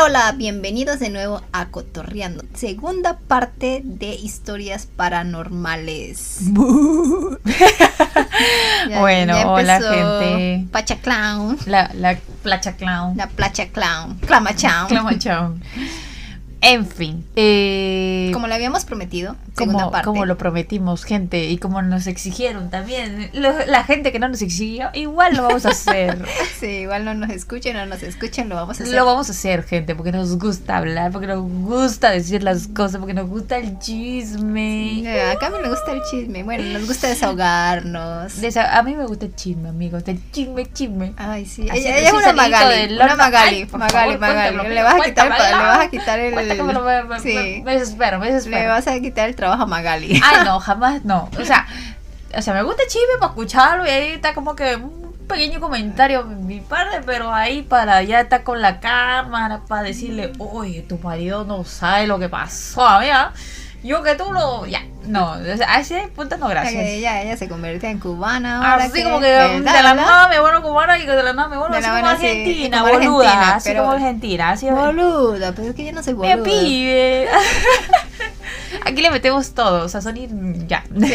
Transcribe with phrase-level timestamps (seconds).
[0.00, 6.38] Hola, hola, bienvenidos de nuevo a Cotorreando, segunda parte de historias paranormales.
[8.88, 10.66] Ya- Bueno, ya hola, gente.
[10.70, 13.16] Pacha Clown, La, la placha clown.
[13.16, 14.86] la Placha Clown, Clamachao.
[14.88, 15.60] Clamachón.
[16.60, 17.24] En fin.
[17.36, 20.04] Eh, Como le habíamos prometido, segunda como, parte.
[20.06, 24.42] como lo prometimos, gente, y como nos exigieron también, lo- la gente que no nos
[24.42, 26.18] exigió, igual lo vamos a hacer.
[26.58, 28.92] Sí, igual no nos escuchen, no nos escuchen, lo vamos a hacer.
[28.96, 32.98] lo vamos a hacer, gente, porque nos gusta hablar, porque nos gusta decir las cosas,
[32.98, 35.04] porque nos gusta el chisme.
[35.30, 38.40] Acá a mí me gusta el chisme, bueno, nos gusta desahogarnos.
[38.42, 41.12] Desa- a mí me gusta el chisme, amigos, el chisme, chisme.
[41.16, 41.68] Ay, sí.
[41.70, 42.94] Así, ella, ella es una Magali.
[42.94, 43.14] Una.
[43.16, 43.66] Magali.
[43.72, 44.68] Magali, Magali.
[44.74, 46.47] Le vas a quitar, el- le vas a quitar el.
[46.54, 47.34] Me, me, sí.
[47.34, 48.62] me, me desespero, me desespero.
[48.62, 50.20] Le vas a quitar el trabajo a Magali.
[50.24, 51.28] Ay, no, jamás no.
[51.38, 51.66] O sea,
[52.36, 55.60] o sea, me gusta el chisme para escucharlo y ahí está como que un pequeño
[55.60, 60.82] comentario de mi parte, pero ahí para ya estar con la cámara para decirle, oye,
[60.82, 63.32] tu marido no sabe lo que pasó, amiga.
[63.82, 64.66] Yo que tú lo.
[64.66, 66.86] Ya, no, o sea, a ese punto no, O sea, que gracias.
[66.88, 68.84] ella, ella se convierte en cubana ahora.
[68.84, 71.56] Así como que de ¿verdad, la nada me vuelvo cubana y de la nada me
[71.56, 73.28] vuelvo así como argentina, como boluda.
[73.28, 76.44] argentina, así pero- como argentina, así Boluda, pero es que yo no soy Me boluda.
[76.44, 77.28] pide.
[78.84, 80.16] Aquí le metemos todo, o sea, son
[80.68, 80.82] ya.
[81.00, 81.14] Sí,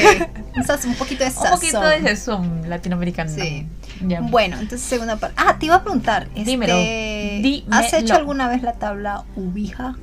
[0.86, 1.52] un un poquito de Un sazón.
[1.52, 3.30] poquito de sazón latinoamericano.
[3.34, 3.68] Sí.
[4.02, 4.22] Ya.
[4.22, 5.36] Bueno, entonces segunda parte.
[5.40, 6.28] Ah, te iba a preguntar.
[6.36, 6.76] Este, Dímelo,
[7.76, 8.16] ¿Has hecho dímelo.
[8.16, 9.96] alguna vez la tabla Ubija?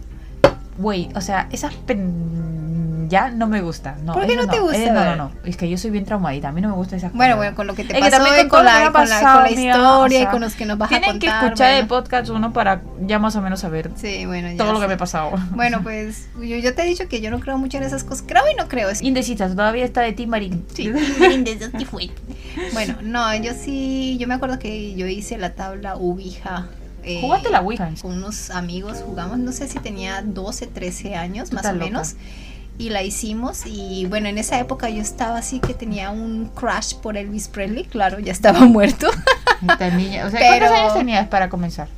[0.80, 3.08] Güey, o sea, esas pen...
[3.10, 3.96] ya no me gusta.
[4.02, 4.76] No, ¿Por qué no te gusta?
[4.78, 5.30] eh, no, no, no.
[5.44, 6.48] Es que yo soy bien traumadita.
[6.48, 7.36] A mí no me gusta esas Bueno, cosas.
[7.38, 8.92] bueno, con lo que te Es que pasó también y con con, que la, con,
[8.92, 11.44] pasado, con la amiga, historia y con los que nos vas Tienen a que contar.
[11.44, 11.88] escuchar el bueno.
[11.88, 14.94] podcast uno para ya más o menos saber Sí, bueno, ya todo lo que me
[14.94, 15.32] ha pasado.
[15.50, 18.24] Bueno, pues yo, yo te he dicho que yo no creo mucho en esas cosas.
[18.26, 18.88] Creo y no creo.
[18.88, 20.64] Es- Indecisa, todavía está de ti, Marín.
[20.74, 20.90] Sí.
[22.72, 26.66] Bueno, no, yo sí, yo me acuerdo que yo hice la tabla Ubija.
[27.04, 27.90] Eh, ¿Jugaste la Ouija?
[28.02, 31.84] Con unos amigos jugamos, no sé si tenía 12, 13 años más o loca.
[31.84, 32.14] menos.
[32.78, 36.94] Y la hicimos y bueno, en esa época yo estaba así que tenía un crush
[36.94, 39.08] por Elvis Presley, claro, ya estaba muerto.
[39.68, 41.88] Esta niña, o sea, Pero- ¿cuántos años tenías para comenzar?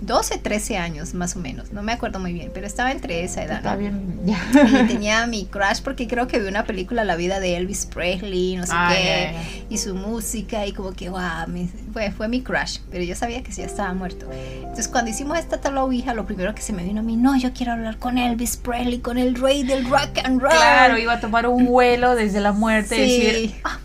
[0.00, 3.42] 12, 13 años más o menos, no me acuerdo muy bien, pero estaba entre esa
[3.42, 3.56] edad.
[3.58, 3.78] Está ¿no?
[3.78, 4.38] bien, ya.
[4.82, 8.56] Y tenía mi crush porque creo que vi una película La vida de Elvis Presley,
[8.56, 9.34] no sé Ah, qué,
[9.70, 13.42] y su música, y como que, wow, me- fue, fue mi crush, pero yo sabía
[13.42, 14.28] que sí ya estaba muerto.
[14.58, 17.36] Entonces, cuando hicimos esta tabla Ouija, lo primero que se me vino a mí, no,
[17.38, 20.50] yo quiero hablar con Elvis Presley, con el rey del rock and roll.
[20.52, 23.26] Claro, iba a tomar un vuelo desde la muerte y Sí.
[23.26, 23.78] decir, "Ah",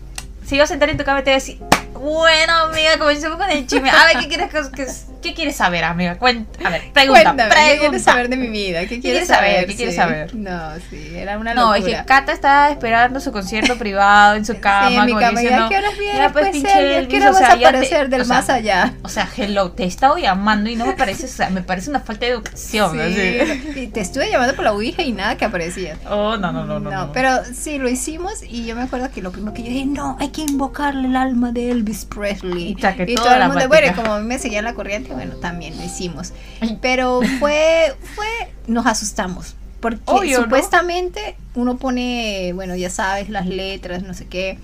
[0.52, 1.58] se iba a sentar en tu cama y te iba a decir,
[1.94, 3.88] bueno, amiga, comencemos con el chisme.
[3.88, 4.86] A ver, ¿qué quieres, que-
[5.22, 6.18] qué quieres saber, amiga?
[6.18, 7.80] Cuenta, a ver, pregunta, Cuéntame, ¿qué pregunta.
[7.80, 8.80] quieres saber de mi vida?
[8.80, 9.50] ¿Qué quieres quieres saber?
[9.52, 9.66] saber?
[9.68, 10.00] ¿Qué quieres Sí.
[10.00, 10.34] saber?
[10.34, 10.60] No,
[10.90, 11.92] sí, era una No, locura.
[11.92, 14.88] es que Cata estaba esperando su concierto privado en su cama.
[14.88, 16.16] sí, en mi cama, diciendo, ¿ya qué horas vienes?
[16.18, 18.94] "Ya, pues, pues, pinche Elvis, Elvis", ¿qué vas sea, a aparecer del más allá?
[19.02, 21.88] O sea, hello, te he estado llamando y no me parece, o sea, me parece
[21.88, 22.98] una falta de educación.
[23.14, 25.96] Sí, y te estuve llamando por la Ouija y nada que aparecía.
[26.10, 26.90] Oh, no, no, no, no.
[26.90, 27.12] no.
[27.12, 30.16] pero sí, lo hicimos y yo me acuerdo que lo primero que yo dije, no,
[30.20, 32.74] hay que invocarle el alma de Elvis Presley.
[32.74, 35.12] O sea, que y todo el mundo, bueno, como a mí me seguía la corriente,
[35.12, 36.32] bueno, también lo hicimos.
[36.80, 38.26] Pero fue, fue,
[38.66, 39.54] nos asustamos.
[39.80, 40.44] Porque Obvio, ¿no?
[40.44, 44.58] supuestamente uno pone, bueno, ya sabes, las letras, no sé qué,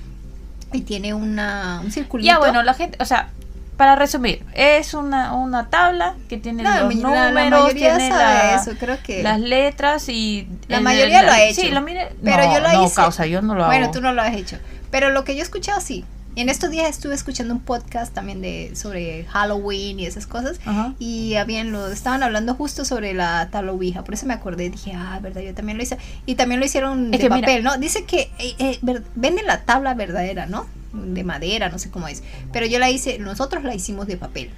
[0.73, 2.27] y tiene una, un circulito.
[2.27, 3.31] Ya, bueno, la gente, o sea,
[3.77, 7.97] para resumir, es una, una tabla que tiene No, los mi- la- la números, mayoría
[7.97, 9.23] tiene sabe la- eso, creo que...
[9.23, 10.49] las letras y...
[10.69, 11.61] La mayoría el- lo ha hecho.
[11.63, 12.09] Sí, lo mire.
[12.23, 12.95] Pero no, yo lo no, hice.
[12.95, 13.73] causa, yo no lo hago.
[13.73, 14.57] Bueno, tú no lo has hecho.
[14.91, 16.05] Pero lo que yo he escuchado, sí.
[16.35, 20.61] Y en estos días estuve escuchando un podcast también de sobre Halloween y esas cosas.
[20.65, 20.95] Ajá.
[21.01, 24.05] Y habían lo, estaban hablando justo sobre la tabla Ouija.
[24.05, 24.71] Por eso me acordé.
[24.71, 25.99] Dije, ah, verdad, yo también lo hice.
[26.27, 27.77] Y también lo hicieron Es de mira- papel, ¿no?
[27.79, 28.79] Dice que eh, eh,
[29.17, 30.67] venden la tabla verdadera, ¿no?
[30.93, 32.23] De madera, no sé cómo es.
[32.53, 34.51] Pero yo la hice, nosotros la hicimos de papel.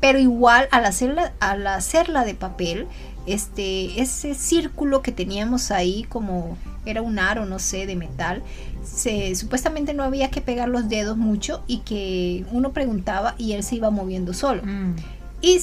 [0.00, 2.86] Pero igual al hacerla, al hacerla de papel,
[3.26, 6.56] este, ese círculo que teníamos ahí como
[6.86, 8.42] era un aro, no sé, de metal,
[8.84, 13.62] se, supuestamente no había que pegar los dedos mucho y que uno preguntaba y él
[13.62, 14.62] se iba moviendo solo.
[14.64, 14.96] Mm.
[15.40, 15.60] Y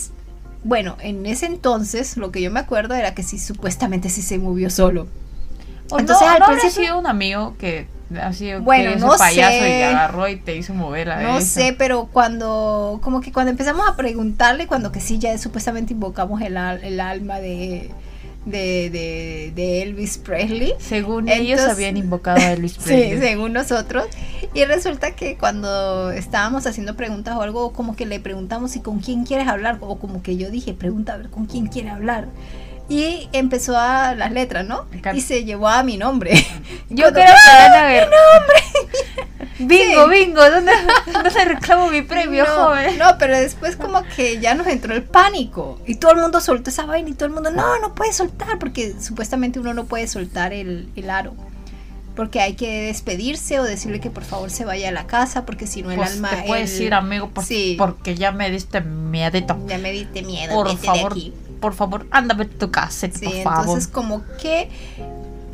[0.64, 4.38] bueno, en ese entonces lo que yo me acuerdo era que sí, supuestamente sí se
[4.38, 5.08] movió solo.
[5.90, 7.88] O Entonces, no, al no principio- sido un amigo que
[8.22, 9.80] ha sido Bueno, que no payaso sé.
[9.80, 11.48] y agarró y te hizo mover a No eso.
[11.48, 16.42] sé, pero cuando, como que cuando empezamos a preguntarle, cuando que sí, ya supuestamente invocamos
[16.42, 17.92] el, el alma de,
[18.46, 20.74] de, de, de Elvis Presley.
[20.80, 23.20] Según ellos habían invocado a Elvis Sí, Presley.
[23.20, 24.06] según nosotros.
[24.54, 29.00] Y resulta que cuando estábamos haciendo preguntas o algo, como que le preguntamos si con
[29.00, 32.28] quién quieres hablar, o como que yo dije, pregunta a ver con quién quiere hablar.
[32.90, 34.86] Y empezó a las letras, ¿no?
[35.14, 36.34] Y se llevó a mi nombre.
[36.90, 38.08] Yo Cuando- creo que van a ver.
[39.68, 40.20] Bingo, Sí.
[40.26, 40.72] bingo, ¿dónde,
[41.14, 42.98] ¿dónde reclamo mi premio, no, joven?
[42.98, 46.70] No, pero después como que ya nos entró el pánico y todo el mundo soltó
[46.70, 50.08] esa vaina y todo el mundo, no, no puedes soltar porque supuestamente uno no puede
[50.08, 51.34] soltar el, el aro.
[52.16, 55.66] Porque hay que despedirse o decirle que por favor se vaya a la casa porque
[55.66, 56.30] si no el Pues alma...
[56.30, 57.76] te puedes el- ir, amigo, por- Sí.
[57.78, 59.58] porque ya me diste miedito.
[59.68, 60.54] Ya me diste miedo.
[60.54, 61.34] Por vete de favor, aquí.
[61.62, 63.60] por favor, anda a tu casa, Sí, por favor.
[63.62, 64.70] entonces como que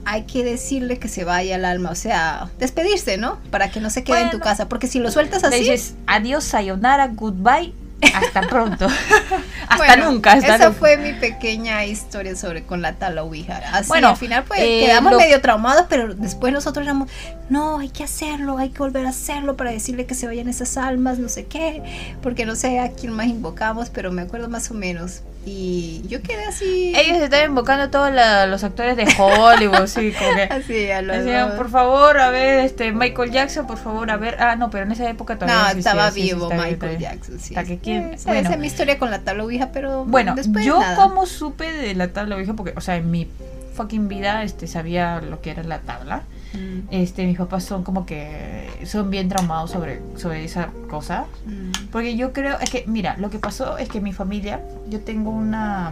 [0.09, 3.39] hay que decirle que se vaya el alma, o sea, despedirse, ¿no?
[3.51, 5.59] Para que no se quede en tu casa, porque si lo sueltas Le así...
[5.59, 7.73] dices adiós, sayonara, goodbye,
[8.13, 8.87] hasta pronto.
[9.67, 10.33] hasta Bueno, nunca.
[10.33, 10.79] Hasta esa nunca.
[10.79, 13.61] fue mi pequeña historia sobre con la tabla Ouija.
[13.73, 17.09] Así Bueno, al final pues eh, quedamos lo- medio traumados, pero después nosotros éramos,
[17.49, 20.77] no, hay que hacerlo, hay que volver a hacerlo para decirle que se vayan esas
[20.77, 21.83] almas, no sé qué,
[22.21, 25.21] porque no sé a quién más invocamos, pero me acuerdo más o menos.
[25.49, 26.91] Y yo quedé así.
[26.93, 30.43] Ellos estaban invocando a todos la- los actores de Hollywood, sí, como que.
[30.51, 34.35] Así, a los Decían, por favor, a ver, este, Michael Jackson, por favor, a ver.
[34.41, 36.99] Ah, no, pero en esa época todavía No, existía, estaba sí, vivo Michael bien.
[36.99, 37.55] Jackson, sí.
[37.55, 38.41] Hasta que Esa, bueno.
[38.41, 40.95] esa es mi historia con la tabla Ouija, pero Bueno, después yo nada.
[40.95, 43.27] como supe de la tabla Ouija, porque, o sea, en mi
[43.75, 46.23] fucking vida, este, sabía lo que era la tabla.
[46.53, 51.25] Mm, Este, mis papás son como que son bien traumados sobre, sobre esa cosa.
[51.45, 54.99] mm, Porque yo creo, es que, mira, lo que pasó es que mi familia, yo
[55.01, 55.91] tengo una,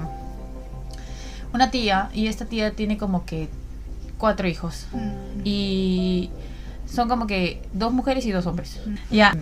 [1.53, 3.49] una tía, y esta tía tiene como que
[4.17, 4.87] cuatro hijos.
[4.93, 5.41] mm.
[5.43, 6.29] Y
[6.91, 8.79] son como que dos mujeres y dos hombres.
[8.85, 8.95] Mm.
[9.15, 9.35] Ya.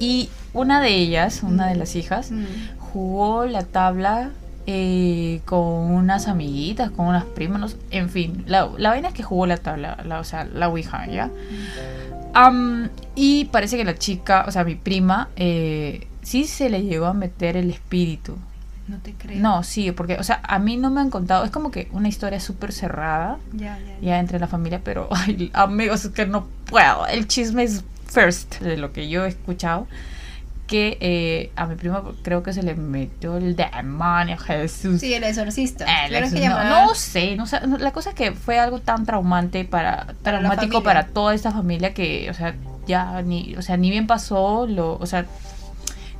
[0.00, 2.30] Y una de ellas, una de las hijas,
[2.78, 4.30] jugó la tabla
[4.66, 8.44] eh, con unas amiguitas, con unas primas, en fin.
[8.46, 11.30] La, la vaina es que jugó la tabla, la, o sea, la Ouija, ¿ya?
[12.32, 17.06] Am, y parece que la chica, o sea, mi prima, eh, sí se le llegó
[17.06, 18.36] a meter el espíritu.
[18.88, 19.40] No te creo.
[19.40, 22.08] No, sí, porque, o sea, a mí no me han contado, es como que una
[22.08, 24.00] historia súper cerrada Ya, ya, ya.
[24.00, 27.06] ya entre la familia, pero, ay, amigos, es que no puedo.
[27.06, 29.86] El chisme es first de lo que yo he escuchado.
[30.66, 35.00] Que eh, a mi prima creo que se le metió el demonio, Jesús.
[35.00, 35.84] Sí, el exorcista.
[36.06, 39.64] Tuvieron no, que no sé, no sé, la cosa es que fue algo tan traumante
[39.64, 42.54] para, Para traumático para toda esta familia que, o sea,
[42.86, 45.26] ya ni, o sea, ni bien pasó, lo, o sea,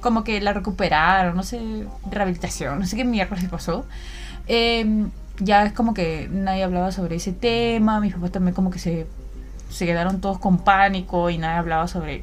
[0.00, 3.87] como que la recuperaron, no sé, rehabilitación, no sé qué mierda les pasó.
[4.47, 5.06] Eh,
[5.38, 9.06] ya es como que nadie hablaba sobre ese tema, mis papás también como que se,
[9.70, 12.23] se quedaron todos con pánico y nadie hablaba sobre...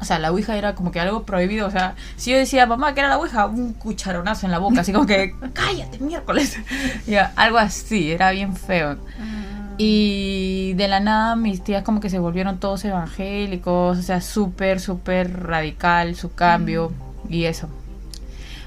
[0.00, 1.66] O sea, la Ouija era como que algo prohibido.
[1.66, 3.46] O sea, si yo decía, mamá, que era la Ouija?
[3.46, 6.58] Un cucharonazo en la boca, así como que, cállate, miércoles.
[7.06, 8.96] ya, algo así, era bien feo.
[9.18, 9.50] Ah.
[9.76, 14.78] Y de la nada mis tías como que se volvieron todos evangélicos, o sea, súper,
[14.78, 16.92] súper radical su cambio
[17.28, 17.68] y eso.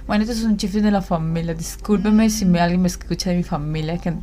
[0.07, 1.53] Bueno, esto es un chiste de la familia.
[1.53, 4.13] Discúlpeme si me, alguien me escucha de mi familia, que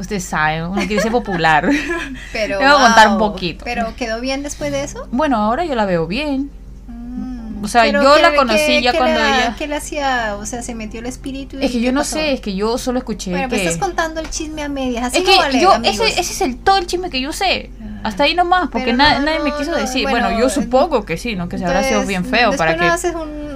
[0.00, 1.68] ustedes saben, uno quiere ser popular.
[2.32, 3.64] Pero, Te voy a contar un poquito.
[3.64, 5.06] Pero quedó bien después de eso.
[5.12, 6.50] bueno, ahora yo la veo bien.
[6.88, 7.62] Mm.
[7.64, 10.36] O sea, Pero yo ¿qué- la conocí ya cuando la- ella- ¿Qué le hacía?
[10.38, 11.58] O sea, se metió el espíritu.
[11.58, 12.16] y Es que ¿qué yo no pasó?
[12.16, 13.64] sé, es que yo solo escuché Bueno, me que...
[13.66, 15.04] estás contando el chisme a medias.
[15.04, 17.32] Así Es no que vale, yo, ese, ese es el, todo el chisme que yo
[17.32, 17.70] sé.
[17.82, 17.86] Ah.
[18.04, 20.04] Hasta ahí nomás, porque Pero na- no, nadie me no, quiso no, decir.
[20.08, 21.50] bueno, Bueno, yo eh, supongo que sí, ¿no?
[21.50, 22.86] Que se habrá sido bien feo para después que...
[22.86, 23.49] no haces un...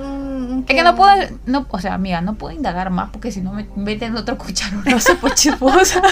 [0.66, 1.12] Es que no puedo,
[1.46, 5.16] no, o sea, amiga, no puedo indagar más porque si no me meten otro cucharonazo
[5.18, 6.02] por chismosa.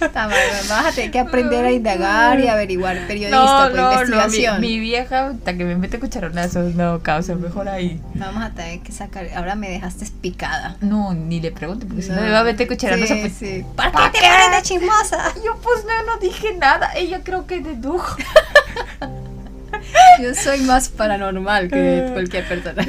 [0.00, 3.06] Está mal, vas a tener que aprender a indagar y averiguar.
[3.06, 4.60] Periodista, No, pues, no, no, mi, investigación.
[4.60, 8.00] mi vieja, hasta que me mete cucharonazos, no, causa, mejor ahí.
[8.14, 9.28] Vamos a tener que sacar...
[9.34, 10.76] Ahora me dejaste picada.
[10.80, 13.14] No, ni le pregunte porque si no me va a meter cucharonazo.
[13.14, 13.64] Sí, pues, sí.
[13.76, 15.34] ¿Para ¿Pa' qué te chismosa?
[15.44, 18.16] Yo pues no, no dije nada, ella creo que dedujo.
[20.22, 22.84] Yo soy más paranormal que cualquier persona.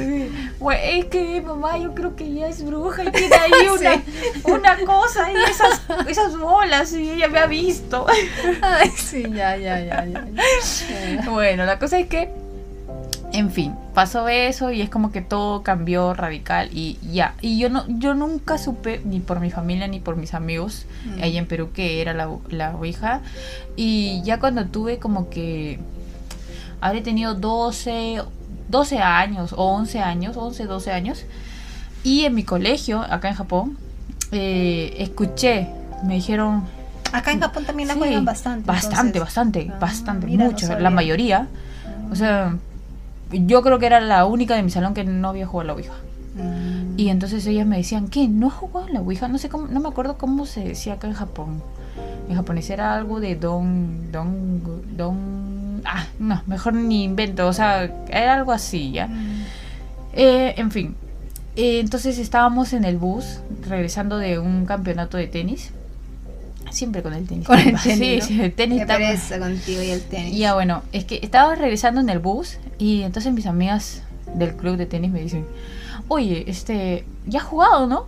[0.58, 4.02] Bueno, es que mamá, yo creo que ella es bruja y tiene ahí una,
[4.54, 8.06] una cosa y esas, esas bolas y ella me ha visto.
[8.60, 10.26] Ay, sí, ya, ya, ya, ya.
[10.34, 11.30] ya.
[11.30, 12.30] Bueno, la cosa es que,
[13.32, 17.34] en fin, pasó eso y es como que todo cambió radical y ya.
[17.40, 21.22] Y yo no, yo nunca supe ni por mi familia ni por mis amigos Mm.
[21.22, 23.20] ahí en Perú que era la, la Ouija.
[23.76, 25.78] Y ya cuando tuve como que
[26.80, 28.22] habré tenido 12,
[28.68, 31.24] 12 años o 11 años, 11, 12 años.
[32.02, 33.76] Y en mi colegio, acá en Japón,
[34.32, 35.68] eh, escuché,
[36.04, 36.64] me dijeron,
[37.12, 38.66] Acá en Japón también la Sí, juegan bastante.
[38.66, 39.20] Bastante, entonces.
[39.22, 41.48] bastante, Ah, bastante, mira, mucho, la mayoría.
[42.12, 42.56] O sea,
[43.32, 45.72] yo creo que era la única de mi salón que no había jugado a la
[45.74, 45.94] Ouija.
[46.36, 46.98] Mm.
[46.98, 48.28] Y entonces ellas me decían, ¿qué?
[48.28, 49.26] ¿No has jugado a la Ouija?
[49.26, 51.62] No sé cómo, no me acuerdo cómo se decía acá en Japón.
[52.28, 54.62] En japonés era algo de don, don,
[54.96, 55.69] don...
[55.84, 59.06] Ah, no, mejor ni invento, o sea, era algo así, ¿ya?
[59.08, 59.44] Mm.
[60.12, 60.96] Eh, en fin,
[61.56, 65.72] Eh, entonces estábamos en el bus regresando de un campeonato de tenis
[66.70, 67.46] Siempre con el tenis.
[67.46, 68.38] Con el tenis, Sí, ¿no?
[68.38, 70.36] sí, el tenis Qué contigo y el tenis.
[70.36, 74.02] Ya bueno, es que estaba regresando en el bus y entonces mis amigas
[74.34, 75.44] del club de tenis me dicen,
[76.08, 78.06] oye, este, ya has jugado, ¿no?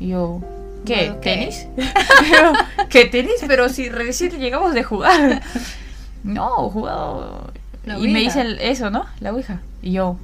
[0.00, 0.40] Y yo,
[0.84, 1.12] ¿qué?
[1.22, 1.68] ¿Tenis?
[2.90, 3.36] ¿Qué tenis?
[3.46, 5.42] Pero si recién llegamos de jugar.
[6.24, 7.52] No, jugado.
[7.86, 8.18] La y me Ouija.
[8.20, 9.04] dice el- eso, ¿no?
[9.20, 9.60] La Ouija.
[9.82, 10.16] Y yo,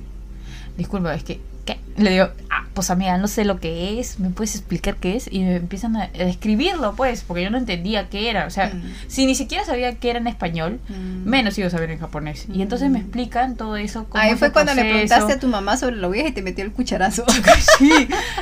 [0.78, 1.78] disculpa, es que, ¿qué?
[1.98, 5.28] Le digo, ah, pues amiga, no sé lo que es, ¿me puedes explicar qué es?
[5.30, 8.46] Y me empiezan a, describirlo, pues, porque yo no entendía qué era.
[8.46, 8.82] O sea, Mm.
[9.08, 11.28] si ni siquiera sabía qué era en español, Mm.
[11.28, 12.46] menos iba a saber en japonés.
[12.50, 14.06] Y entonces me explican todo eso.
[14.08, 14.98] cómo Ahí fue cuando le proceso.
[15.08, 17.24] preguntaste a tu mamá sobre la vieja y te metió el cucharazo.
[17.78, 17.90] Sí,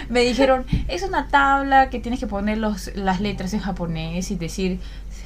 [0.09, 4.37] me dijeron, es una tabla que tienes que poner los, las letras en japonés y
[4.37, 4.79] decir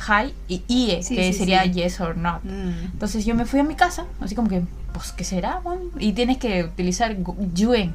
[0.08, 1.72] hi y ie, Sí, que sí, sería sí.
[1.72, 2.42] yes or not.
[2.44, 2.92] Mm.
[2.92, 5.60] Entonces yo me fui a mi casa, así como que, pues, ¿qué será?
[5.62, 5.82] bueno?
[5.98, 7.16] Y tienes que utilizar
[7.54, 7.94] yuen.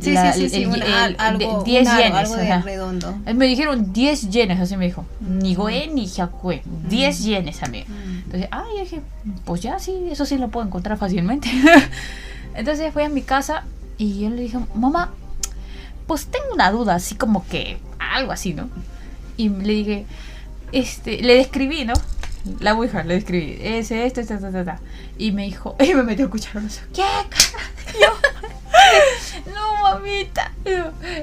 [0.00, 2.18] Sí, La- sí, sí, sí, el- una- el- al- algo, de- 10 un aro, yenes.
[2.18, 2.62] algo de ajá.
[2.62, 3.14] redondo.
[3.26, 5.04] Eh, Me dijeron 10 yenes, así me dijo.
[5.20, 6.62] Ni goen ni hyakuen.
[6.88, 7.24] 10 Mm.
[7.24, 7.86] yenes, amigo.
[7.88, 8.16] Mm.
[8.24, 9.02] Entonces, ah, yo dije,
[9.44, 11.50] pues ya sí, eso sí lo puedo encontrar fácilmente.
[12.54, 13.64] Entonces fui a mi casa
[13.98, 15.10] y yo le dije, mamá,
[16.06, 18.68] pues tengo una duda, así como que algo así, ¿no?
[19.36, 20.06] Y le dije,
[20.72, 21.94] este, le describí, ¿no?
[22.60, 24.72] La ouija, le describí, ese, esto, esto, esto, esto.
[25.18, 26.68] Y me dijo, y me metió el cucharón.
[26.94, 27.02] ¿Qué?
[28.00, 28.08] Yo,
[29.54, 30.52] no, mamita.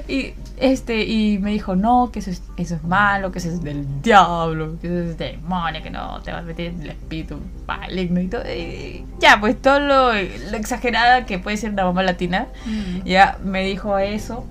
[0.08, 3.62] Y este, y me dijo, no, que eso es, eso es malo, que eso es
[3.62, 7.38] del diablo, que eso es demonio, que no te vas a meter en el espíritu
[7.66, 8.42] maligno y todo.
[8.44, 13.04] Y ya, pues todo lo, lo exagerada que puede ser una mamá latina, Mm.
[13.06, 14.44] ya me dijo eso.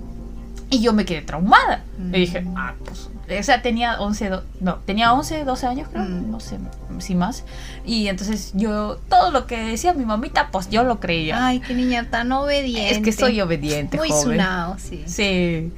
[0.71, 1.83] Y yo me quedé traumada.
[1.97, 2.11] Mm.
[2.11, 3.09] Le dije, ah, pues.
[3.39, 6.31] O sea, tenía 11, do- no, tenía 11, 12 años, creo, Mm.
[6.31, 6.57] no sé
[6.99, 7.43] si más.
[7.85, 11.45] Y entonces yo, todo lo que decía mi mamita, pues yo lo creía.
[11.45, 12.89] Ay, qué niña tan obediente.
[12.91, 14.23] es que soy obediente, Muy joven.
[14.39, 15.03] sunao, sí.
[15.05, 15.71] Sí.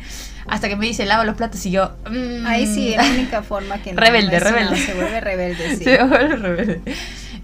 [0.48, 1.92] Hasta que me dice, lava los platos y yo.
[2.10, 2.46] mm.
[2.48, 4.78] Ahí sí, es la única forma que no, Rebelde, no rebelde.
[4.78, 5.86] se vuelve rebelde, sí.
[5.86, 6.82] Me vuelve rebelde.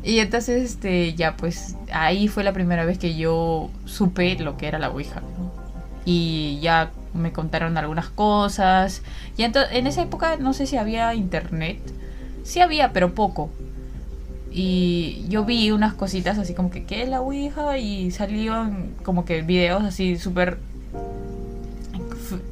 [0.03, 4.67] Y entonces, este, ya pues, ahí fue la primera vez que yo supe lo que
[4.67, 5.19] era la Ouija.
[5.21, 5.51] ¿no?
[6.05, 9.01] Y ya me contaron algunas cosas.
[9.37, 11.79] Y en esa época no sé si había internet.
[12.43, 13.49] Sí había, pero poco.
[14.51, 17.77] Y yo vi unas cositas así como que, ¿qué es la Ouija?
[17.77, 20.57] Y salían como que videos así súper...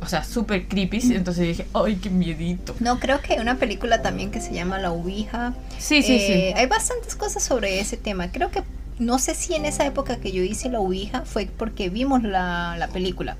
[0.01, 1.01] O sea, súper creepy.
[1.13, 2.75] Entonces dije, ¡ay, qué miedito!
[2.79, 5.53] No, creo que hay una película también que se llama La Ouija.
[5.79, 6.59] Sí, sí, Eh, sí.
[6.59, 8.31] Hay bastantes cosas sobre ese tema.
[8.31, 8.61] Creo que,
[8.99, 12.75] no sé si en esa época que yo hice La Ouija fue porque vimos la,
[12.77, 13.35] la película.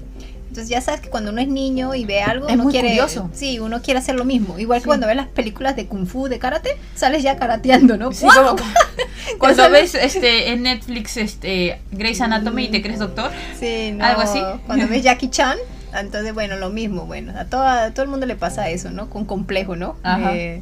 [0.56, 2.88] Entonces ya sabes que cuando uno es niño y ve algo, Es uno muy quiere,
[2.88, 3.30] curioso.
[3.34, 4.58] sí, uno quiere hacer lo mismo.
[4.58, 4.84] Igual Sí.
[4.84, 8.14] que cuando ves las películas de kung fu, de karate, sales ya karateando, ¿no?
[8.14, 8.56] Sí, como-
[9.38, 13.32] cuando ves este en Netflix este Grey's Anatomy y te crees doctor.
[13.60, 14.40] Sí, no, Algo así.
[14.66, 15.58] Cuando ves Jackie Chan,
[15.94, 19.10] entonces bueno, lo mismo, bueno, a, toda- a todo el mundo le pasa eso, ¿no?
[19.10, 19.98] Con complejo, ¿no?
[20.04, 20.34] Ajá.
[20.38, 20.62] Eh,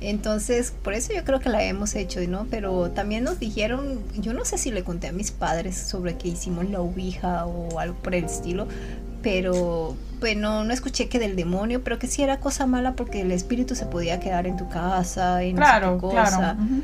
[0.00, 2.46] entonces, por eso yo creo que la hemos hecho, ¿no?
[2.50, 6.28] Pero también nos dijeron, yo no sé si le conté a mis padres sobre que
[6.28, 8.66] hicimos la Ouija o algo por el estilo,
[9.22, 13.20] pero pues no, no escuché que del demonio, pero que sí era cosa mala porque
[13.20, 16.56] el espíritu se podía quedar en tu casa y no sé qué cosa.
[16.58, 16.82] Ujú.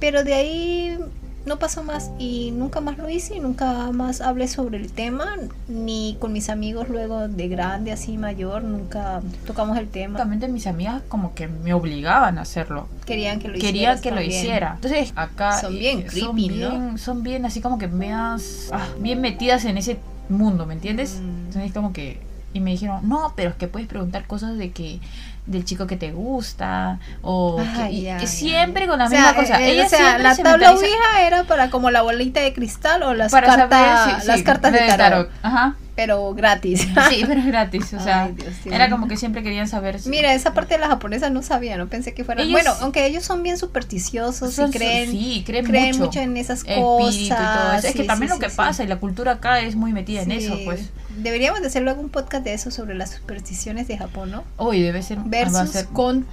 [0.00, 0.98] Pero de ahí
[1.46, 5.36] no pasó más y nunca más lo hice y nunca más hablé sobre el tema,
[5.68, 10.14] ni con mis amigos luego de grande, así mayor, nunca tocamos el tema.
[10.14, 12.88] Justamente mis amigas como que me obligaban a hacerlo.
[13.06, 14.72] Querían que lo Querían hicieras que lo hiciera.
[14.74, 16.70] Entonces acá Son bien eh, creepy, son ¿no?
[16.70, 19.98] bien, son bien así como que veas ah, bien metidas en ese
[20.28, 21.20] mundo, ¿me entiendes?
[21.22, 21.46] Mm.
[21.46, 22.18] Entonces como que
[22.52, 24.98] y me dijeron, "No, pero es que puedes preguntar cosas de que
[25.46, 27.56] del chico que te gusta o
[27.88, 28.26] que, ya, ya.
[28.26, 29.62] siempre con la O sea, misma cosa.
[29.62, 33.02] eh, Ella o sea, la se tabla Ouija era para como la bolita de cristal
[33.04, 35.74] o las para cartas, saber las sí, cartas de tarot, Ajá.
[35.96, 36.86] Pero gratis.
[37.08, 38.68] Sí, pero es gratis, o sea, Ay, Dios, sí.
[38.70, 39.98] era como que siempre querían saber.
[39.98, 42.42] si- Mira, esa parte de las japonesas no sabía, no pensé que fuera.
[42.42, 46.20] Ellos- bueno, aunque ellos son bien supersticiosos son- y creen, sí, creen, creen mucho, mucho,
[46.20, 47.14] en esas cosas.
[47.16, 47.88] y todo eso.
[47.88, 50.56] Es que también lo que pasa y la cultura acá es muy metida en eso,
[50.64, 50.90] pues.
[51.16, 54.44] Deberíamos de hacer luego un podcast de eso sobre las supersticiones de Japón, ¿no?
[54.58, 56.26] Hoy debe ser a Versus ser- con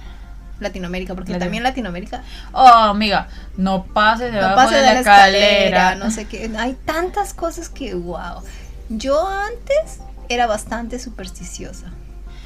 [0.60, 4.92] Latinoamérica, porque Latino- también Latinoamérica Oh, amiga, no pases no debajo pasa de, de la,
[4.94, 5.46] la escalera.
[5.64, 6.50] escalera, no sé qué.
[6.58, 8.42] Hay tantas cosas que, wow.
[8.88, 11.92] Yo antes era bastante supersticiosa,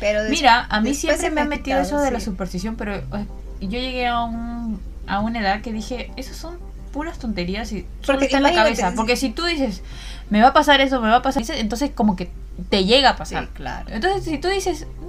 [0.00, 2.26] pero des- Mira, a mí después siempre se me ha metido eso de la sí.
[2.26, 3.00] superstición, pero
[3.60, 6.58] yo llegué a un a una edad que dije, esas son
[6.92, 9.82] puras tonterías y Porque está en la cabeza, porque si tú dices,
[10.30, 12.30] me va a pasar eso, me va a pasar eso, entonces como que
[12.70, 13.48] te llega a Sí, pasar.
[13.48, 13.86] claro.
[13.90, 15.08] Entonces, si tú dices, no,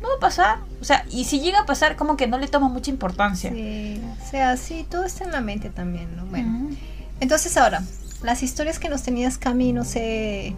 [0.00, 2.46] no va a pasar, o sea, y si llega a pasar, como que no le
[2.48, 3.50] toma mucha importancia.
[3.50, 6.24] Sí, o sea, sí, todo está en la mente también, ¿no?
[6.26, 6.70] Bueno,
[7.20, 7.82] entonces ahora,
[8.22, 10.54] las historias que nos tenías, Cami, no sé,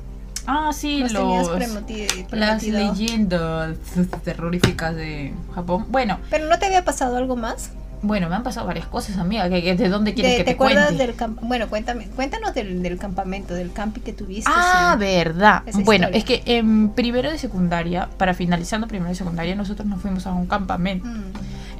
[0.47, 3.77] Ah, sí, Nos tenías los, las leyendas
[4.25, 5.87] terroríficas de Japón.
[5.89, 7.71] Bueno, Pero ¿no te había pasado algo más?
[8.03, 9.49] bueno, me han pasado varias cosas, amiga.
[9.49, 11.07] ¿De dónde quieres De- que ¿Te, te, acuerdas cuente?
[11.07, 14.51] del Bueno, cuéntame, cuéntanos del, del campamento, del campi que tuviste.
[14.55, 14.99] Ah, sí.
[14.99, 15.63] verdad.
[15.85, 16.19] Bueno, historia.
[16.19, 20.35] es que en primero de secundaria, para finalizando primero de secundaria, nosotros nos fuimos a
[20.35, 21.07] un campamento.
[21.07, 21.33] Mm.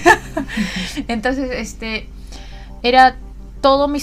[1.09, 2.09] Entonces, este,
[2.83, 3.17] era
[3.61, 3.99] todo mi,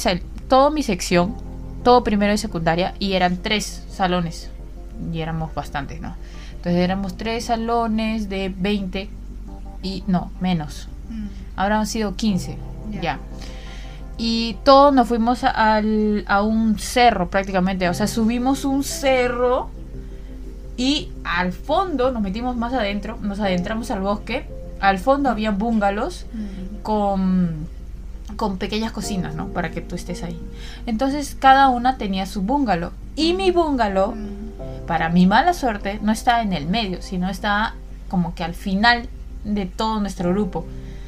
[0.47, 1.35] todo mi sección,
[1.83, 4.50] todo primero de secundaria, y eran tres salones.
[5.13, 6.15] Y éramos bastantes, ¿no?
[6.51, 9.09] Entonces éramos tres salones de 20
[9.81, 10.88] y no, menos.
[11.09, 11.25] Mm.
[11.55, 12.57] Habrán sido 15,
[12.91, 13.01] Ya.
[13.01, 13.19] ya.
[14.17, 17.89] Y todos nos fuimos a- al, a un cerro prácticamente.
[17.89, 19.71] O sea, subimos un cerro
[20.77, 24.47] y al fondo nos metimos más adentro, nos adentramos al bosque.
[24.79, 26.81] Al fondo había bungalows Mm.
[26.83, 27.67] con,
[28.35, 29.47] con pequeñas cocinas, ¿no?
[29.47, 30.39] Para que tú estés ahí.
[30.85, 32.91] Entonces cada una tenía su bungalow.
[33.15, 34.85] Y mi bungalow, Mm.
[34.88, 37.75] para mi mala suerte, no está en el medio, sino está
[38.09, 39.07] como que al final
[39.43, 40.65] de todo nuestro grupo.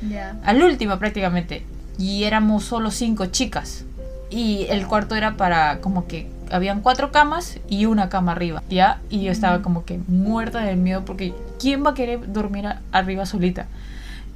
[0.10, 0.36] Ya.
[0.44, 1.66] Al último prácticamente.
[1.98, 3.86] Y éramos solo cinco chicas.
[4.30, 9.00] Y el cuarto era para como que habían cuatro camas y una cama arriba, ¿ya?
[9.10, 12.82] Y yo estaba como que muerta del miedo porque ¿quién va a querer dormir a-
[12.92, 13.68] arriba solita?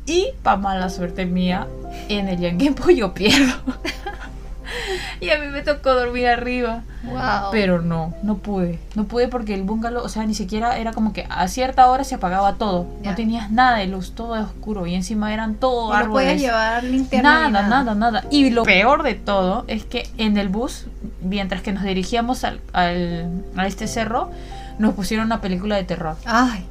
[0.08, 1.68] Y para mala suerte mía,
[2.10, 3.54] en el Yanguempo yo pierdo.
[5.22, 6.82] y a mí me tocó dormir arriba.
[7.04, 7.52] Wow.
[7.52, 8.80] Pero no, no pude.
[8.96, 12.04] No pude porque el bungalow, o sea, ni siquiera era como que a cierta hora
[12.04, 12.86] se apagaba todo.
[13.04, 14.88] No tenías nada de luz, todo oscuro.
[14.88, 16.42] Y encima eran todo Y no podías árboles.
[16.42, 17.50] llevar linterna.
[17.50, 18.24] Nada, ni nada, nada.
[18.30, 20.86] Y lo peor de todo es que en el bus,
[21.22, 24.32] mientras que nos dirigíamos al, al- a este cerro,
[24.80, 26.16] nos pusieron una película de terror.
[26.26, 26.66] Ay.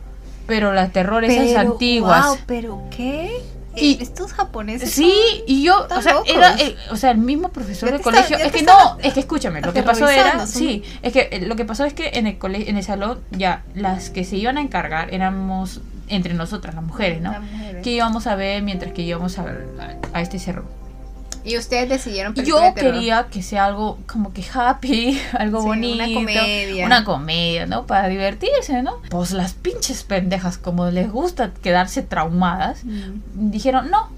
[0.47, 2.27] Pero las terror esas antiguas.
[2.27, 3.31] Wow, pero ¿qué?
[3.79, 4.91] Y- Eh, Estos japoneses.
[4.91, 5.13] Sí,
[5.47, 6.31] y yo, o sea, locos.
[6.35, 8.39] era, eh, o sea, el mismo profesor de colegio.
[8.39, 11.41] es que no, es que escúchame, lo que pasó era, son- sí, es que eh,
[11.47, 14.37] lo que pasó es que en el colegio, en el salón, ya las que se
[14.37, 17.33] iban a encargar éramos entre nosotras, las mujeres, ¿no?
[17.33, 17.83] Las mujeres.
[17.83, 20.65] Que íbamos a ver mientras que íbamos a, a, a este cerro.
[21.47, 25.95] Y ustedes decidieron yo de quería que sea algo como que happy, algo Sí, bonito.
[26.05, 26.87] una comedia.
[26.87, 27.87] Una comedia, ¿no?
[27.87, 28.97] Para divertirse, ¿no?
[29.11, 33.21] Pues las pinches pendejas, como les gusta quedarse traumadas, Mm.
[33.51, 34.11] dijeron, no,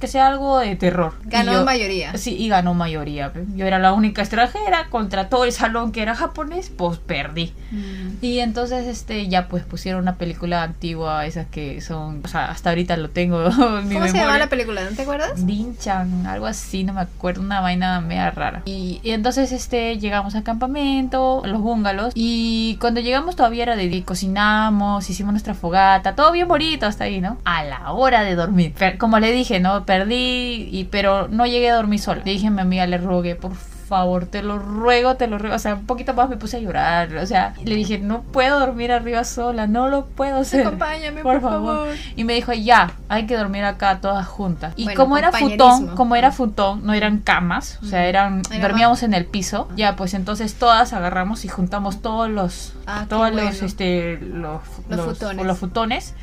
[0.00, 1.14] que sea algo de terror.
[1.24, 2.16] Ganó yo- mayoría.
[2.16, 3.32] Sí, y ganó mayoría.
[3.54, 7.52] Yo era la única extranjera contra todo el salón que era japonés, pues perdí.
[7.70, 8.16] Mm.
[8.22, 12.70] Y entonces este ya pues pusieron una película antigua, esas que son, o sea, hasta
[12.70, 13.44] ahorita lo tengo
[13.78, 14.82] en mi ¿Cómo se llama la película?
[14.88, 15.46] ¿No te acuerdas?
[15.46, 18.62] Dinchan, algo así, no me acuerdo, una vaina media rara.
[18.64, 23.76] Y, y entonces este llegamos al campamento, a los bungalows, y cuando llegamos todavía era
[23.76, 27.38] de día, cocinamos, hicimos nuestra fogata, todo bien bonito hasta ahí, ¿no?
[27.44, 28.72] A la hora de dormir.
[28.72, 29.84] Per- como le dije, ¿no?
[29.84, 32.22] Perdí, y, pero no llegué a dormir sola.
[32.24, 35.54] Le dije a mi amiga, le rogué, por favor, te lo ruego, te lo ruego.
[35.54, 37.14] O sea, un poquito más me puse a llorar.
[37.18, 40.66] O sea, le dije, no puedo dormir arriba sola, no lo puedo hacer.
[40.66, 41.76] Acompáñame, Por por, favor.
[41.86, 41.94] favor.
[42.16, 44.72] Y me dijo, ya, hay que dormir acá todas juntas.
[44.76, 48.66] Y Bueno, como era futón, como era futón, no eran camas, o sea, eran, Era
[48.66, 49.68] dormíamos en el piso.
[49.76, 53.66] Ya, pues entonces todas agarramos y juntamos todos los, Ah, todos los, bueno.
[53.66, 55.46] este, los, Los futones.
[55.46, 56.14] los futones.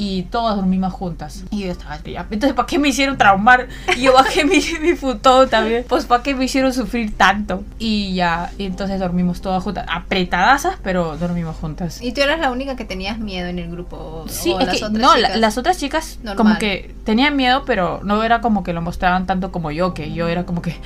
[0.00, 1.42] Y todas dormimos juntas.
[1.50, 2.24] Y yo estaba ya.
[2.30, 3.66] Entonces, ¿para qué me hicieron traumar?
[3.96, 5.84] Y yo bajé mi, mi futón también.
[5.88, 7.64] Pues, ¿para qué me hicieron sufrir tanto?
[7.80, 9.86] Y ya, y entonces dormimos todas juntas.
[9.90, 12.00] Apretadasas, pero dormimos juntas.
[12.00, 13.96] Y tú eras la única que tenías miedo en el grupo.
[13.96, 15.40] o- Sí, o es las que otras no, la- chicas?
[15.40, 16.36] las otras chicas Normal.
[16.36, 20.12] como que tenían miedo, pero no era como que lo mostraban tanto como yo, que
[20.12, 20.76] yo era como que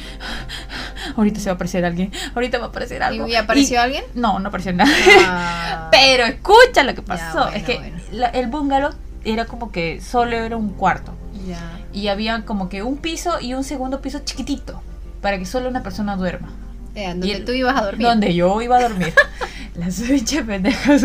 [1.16, 3.29] ahorita se va a aparecer alguien, ahorita va a aparecer algo.
[3.29, 4.05] ¿Y apareció alguien?
[4.14, 4.90] No, no apareció nada.
[5.27, 5.88] Ah.
[5.92, 7.38] pero escucha lo que Ya, pasó.
[7.42, 7.96] bueno, es que bueno.
[8.12, 8.90] la- el bungalow
[9.24, 11.12] era como que solo era un cuarto
[11.46, 11.80] Ya.
[11.92, 14.82] y había como que un piso y un segundo piso chiquitito
[15.20, 16.50] para que solo una persona duerma.
[16.94, 18.06] Eh, donde Y el- tú ibas a dormir.
[18.06, 19.14] Donde yo iba a dormir.
[19.74, 21.02] Las pinches pendejas.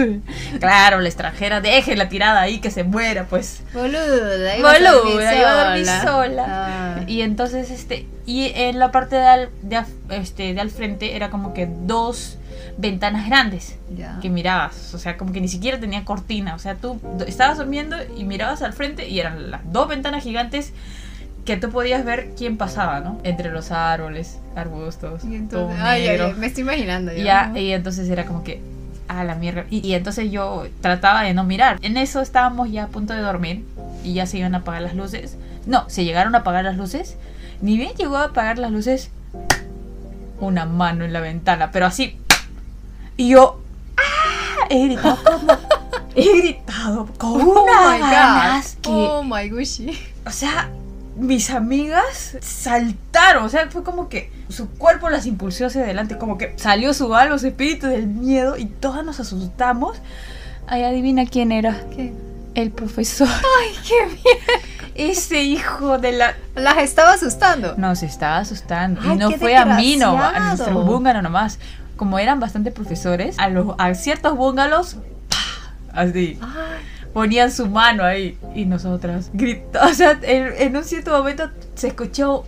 [0.60, 3.62] Claro, la extranjera, déjela tirada ahí que se muera, pues.
[3.73, 6.45] Boluda, a dormir Boluda, iba a dormir sola.
[6.97, 7.03] Ah.
[7.08, 11.30] Y entonces, este, y en la parte de al, de, este, de al frente era
[11.30, 12.38] como que dos
[12.77, 13.77] ventanas grandes
[14.21, 17.97] que mirabas, o sea, como que ni siquiera tenía cortina, o sea, tú estabas durmiendo
[18.15, 20.73] y mirabas al frente y eran las dos ventanas gigantes
[21.45, 23.19] que tú podías ver quién pasaba, ¿no?
[23.23, 27.13] Entre los árboles, arbustos, Y entonces, ay, ay, me estoy imaginando.
[27.13, 27.51] Ya.
[27.55, 28.61] y entonces era como que
[29.07, 29.65] a la mierda.
[29.69, 31.77] Y, y entonces yo trataba de no mirar.
[31.81, 33.63] En eso estábamos ya a punto de dormir
[34.03, 35.37] y ya se iban a apagar las luces.
[35.65, 37.15] No, se llegaron a apagar las luces.
[37.61, 39.09] Ni bien llegó a apagar las luces,
[40.39, 42.17] una mano en la ventana, pero así.
[43.17, 43.60] Y yo,
[43.97, 44.67] ¡ah!
[44.69, 45.58] He gritado como.
[46.15, 48.89] He gritado con Oh unas my ganas que.
[48.89, 49.97] Oh my gushi.
[50.25, 50.69] O sea,
[51.15, 56.38] mis amigas saltaron, o sea, fue como que su cuerpo las impulsó hacia adelante, como
[56.38, 59.97] que salió su alma, su espíritu del miedo y todas nos asustamos.
[60.67, 61.82] Ay, adivina quién era.
[61.95, 62.13] ¿Qué?
[62.53, 63.27] El profesor.
[63.62, 64.38] Ay, qué bien.
[64.95, 66.36] Ese hijo de la...
[66.56, 67.75] Las estaba asustando.
[67.77, 68.99] Nos estaba asustando.
[69.03, 71.60] Ay, y no fue a mí, no, a nuestro búngalo nomás.
[71.97, 74.97] Como eran bastante profesores, a, los, a ciertos búngalos,
[75.91, 78.38] así, Ay, ponían su mano ahí.
[78.55, 79.91] Y nosotras gritamos.
[79.91, 82.45] O sea, en, en un cierto momento se escuchó.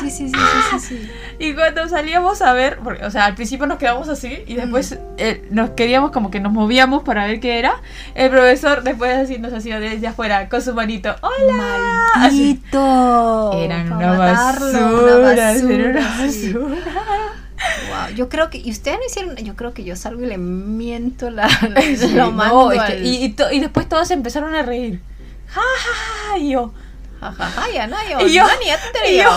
[0.00, 1.10] sí, sí, sí, sí, sí, sí.
[1.38, 4.98] Y cuando salíamos a ver, porque, o sea, al principio nos quedamos así y después
[5.18, 7.80] eh, nos queríamos como que nos movíamos para ver qué era.
[8.14, 11.14] El profesor después así nos hacía desde afuera con su manito.
[11.20, 12.06] ¡Hola!
[12.14, 12.60] Así.
[12.72, 13.52] Maldito.
[13.54, 16.54] Eran Pa' una matarlo, basura, una eran una basura, sí.
[17.88, 20.38] Wow, yo creo que, y ustedes no hicieron, yo creo que yo salgo y le
[20.38, 24.10] miento la, Sí, lo no, mando es que- al- y, y to- y después todos
[24.10, 25.00] empezaron a reír.
[25.48, 26.72] Ja, ja, ja, y yo,
[27.20, 29.30] Ja, ja, ja, ya no, yo, Y yo- no, ni y yo,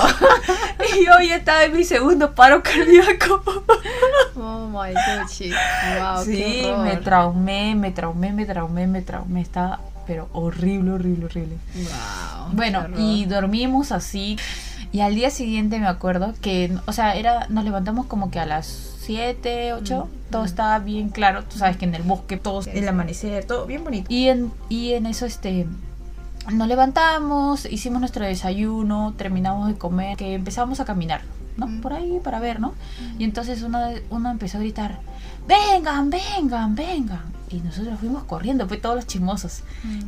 [1.00, 3.44] y yo ya estaba en mi segundo paro cardíaco.
[4.38, 4.94] Oh my.
[4.94, 9.42] Wow, sí, qué me traumé, me traumé, me traumé, me traumé.
[9.42, 11.58] Estaba, pero horrible, horrible, horrible.
[11.76, 14.38] Wow, Bueno, y dormimos así.
[14.96, 18.46] Y al día siguiente me acuerdo que, o sea, era, nos levantamos como que a
[18.46, 18.66] las
[19.02, 22.88] 7, 8, Mm, todo estaba bien claro, tú sabes que en el bosque, todo, el
[22.88, 24.08] amanecer, todo bien bonito.
[24.08, 25.68] Y en, y en eso, este,
[26.50, 31.24] nos levantamos, hicimos nuestro desayuno, terminamos de comer, que empezamos a caminar,
[31.58, 31.68] ¿no?
[31.68, 31.82] Mm.
[31.82, 32.74] Por ahí para ver, ¿no?
[33.20, 33.80] Y entonces uno,
[34.10, 35.02] uno empezó a gritar,
[35.46, 37.36] vengan, vengan, vengan.
[37.50, 39.62] Y nosotros fuimos corriendo, fue todos los chismosos.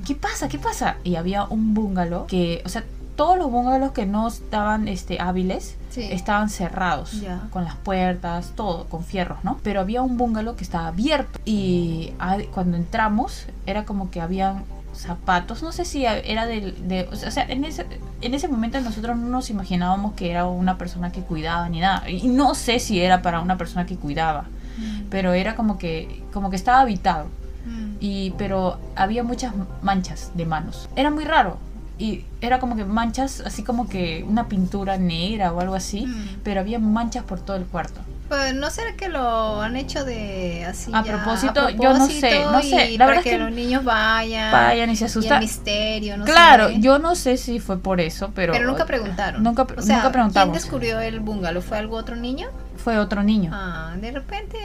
[0.05, 0.47] ¿qué pasa?
[0.47, 0.95] ¿Qué pasa?
[1.03, 2.85] Y había un bungalow que, o sea,
[3.17, 6.03] todos los bungalows que no estaban este, hábiles Sí.
[6.11, 9.57] estaban cerrados, con las puertas, todo, con fierros, ¿no?
[9.63, 14.63] Pero había un bungalow que estaba abierto y ah, cuando entramos era como que habían
[14.93, 17.85] zapatos, no sé si era del, de, o sea, en ese,
[18.21, 22.09] en ese momento nosotros no nos imaginábamos que era una persona que cuidaba ni nada,
[22.09, 24.45] y no sé si era para una persona que cuidaba,
[24.77, 25.05] Mm.
[25.09, 27.25] pero era como que, como que estaba habitado
[27.65, 27.95] Mm.
[27.99, 30.87] y pero había muchas manchas de manos.
[30.95, 31.57] Era muy raro
[31.99, 36.39] y era como que manchas así como que una pintura negra o algo así, Mm.
[36.43, 38.01] pero había manchas por todo el cuarto.
[38.29, 42.43] Pues no será que lo han hecho de así A ya, propósito, yo no sé,
[42.43, 45.39] no sé, la para verdad que, es que los niños vayan, Vayan y se asustan.
[45.39, 46.79] misterio, no claro, sé.
[46.81, 49.41] yo no sé si fue por eso, pero pero nunca preguntaron.
[49.43, 50.51] Nunca, o sea, nunca preguntamos.
[50.51, 51.61] ¿Quién descubrió el bungalow?
[51.61, 52.49] ¿Fue algo otro niño?
[52.75, 53.49] Fue otro niño.
[53.53, 54.57] Ah, de repente,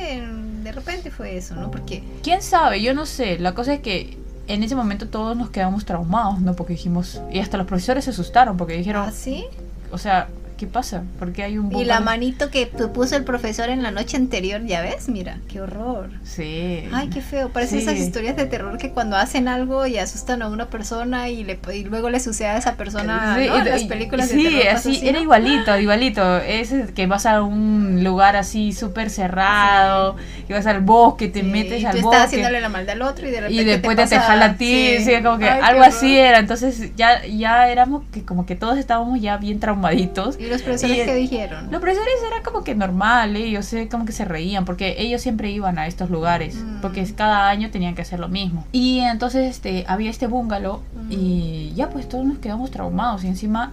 [0.63, 1.71] de repente fue eso, ¿no?
[1.71, 2.83] Porque ¿Quién sabe?
[2.83, 3.39] Yo no sé.
[3.39, 6.55] La cosa es que en ese momento todos nos quedamos traumados, ¿no?
[6.55, 9.47] Porque dijimos, y hasta los profesores se asustaron porque dijeron, así
[9.93, 10.29] o sea,
[10.63, 11.03] ¿qué pasa?
[11.19, 14.17] ¿Por qué hay un y la manito que pu- puso el profesor en la noche
[14.17, 16.09] anterior, ya ves, mira, qué horror.
[16.23, 16.85] Sí.
[16.93, 17.49] Ay, qué feo.
[17.49, 17.85] Parecen Sí.
[17.85, 21.59] esas historias de terror que cuando hacen algo y asustan a una persona y, le,
[21.75, 23.59] y luego le sucede a esa persona, Sí, ¿no?
[23.59, 24.75] Y- las y- películas sí, de terror.
[24.75, 25.25] pasa así, era ¿no?
[25.25, 26.37] igualito, igualito.
[26.39, 30.15] Es que vas a un lugar así súper cerrado,
[30.49, 32.17] y vas al bosque, te Sí, metes y al tú bosque.
[32.17, 34.45] estás haciéndole la maldad al otro y de repente y después te, te, te jala
[34.45, 36.39] a ti, sí, como que Ay, algo así era.
[36.39, 40.39] Entonces ya, ya éramos que como que todos estábamos ya bien traumaditos.
[40.39, 41.71] ¿Y los profesores Y- qué dijeron?
[41.71, 43.51] Los profesores era como que normal, ¿eh?
[43.51, 46.81] yo sé como que se reían, porque ellos siempre iban a estos lugares, Mm.
[46.81, 48.65] porque cada año tenían que hacer lo mismo.
[48.73, 51.13] Y entonces este, había este bungalow Mm.
[51.13, 53.73] y ya pues todos nos quedamos traumados y encima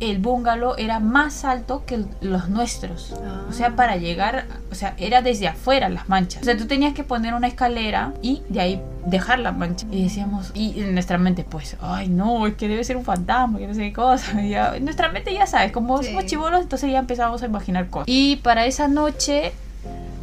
[0.00, 3.14] el bungalow era más alto que los nuestros.
[3.24, 3.42] Ah.
[3.48, 6.42] O sea, para llegar, o sea, era desde afuera las manchas.
[6.42, 9.86] O sea, tú tenías que poner una escalera y de ahí dejar la mancha.
[9.90, 13.58] Y decíamos, y en nuestra mente, pues, ay, no, es que debe ser un fantasma,
[13.58, 14.40] que no sé qué cosa.
[14.42, 16.08] Ya, en nuestra mente ya sabes, como Sí.
[16.08, 18.08] somos chivolos, entonces ya empezamos a imaginar cosas.
[18.08, 19.52] Y para esa noche,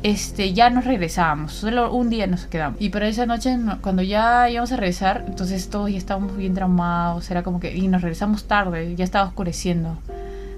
[0.03, 1.53] este, ya nos regresábamos.
[1.53, 2.81] Solo un día nos quedamos.
[2.81, 6.53] Y para esa noche, no- cuando ya íbamos a regresar, entonces todos ya estábamos bien
[6.53, 7.29] traumados.
[7.31, 9.97] Era como que, y nos regresamos tarde, ya estaba oscureciendo.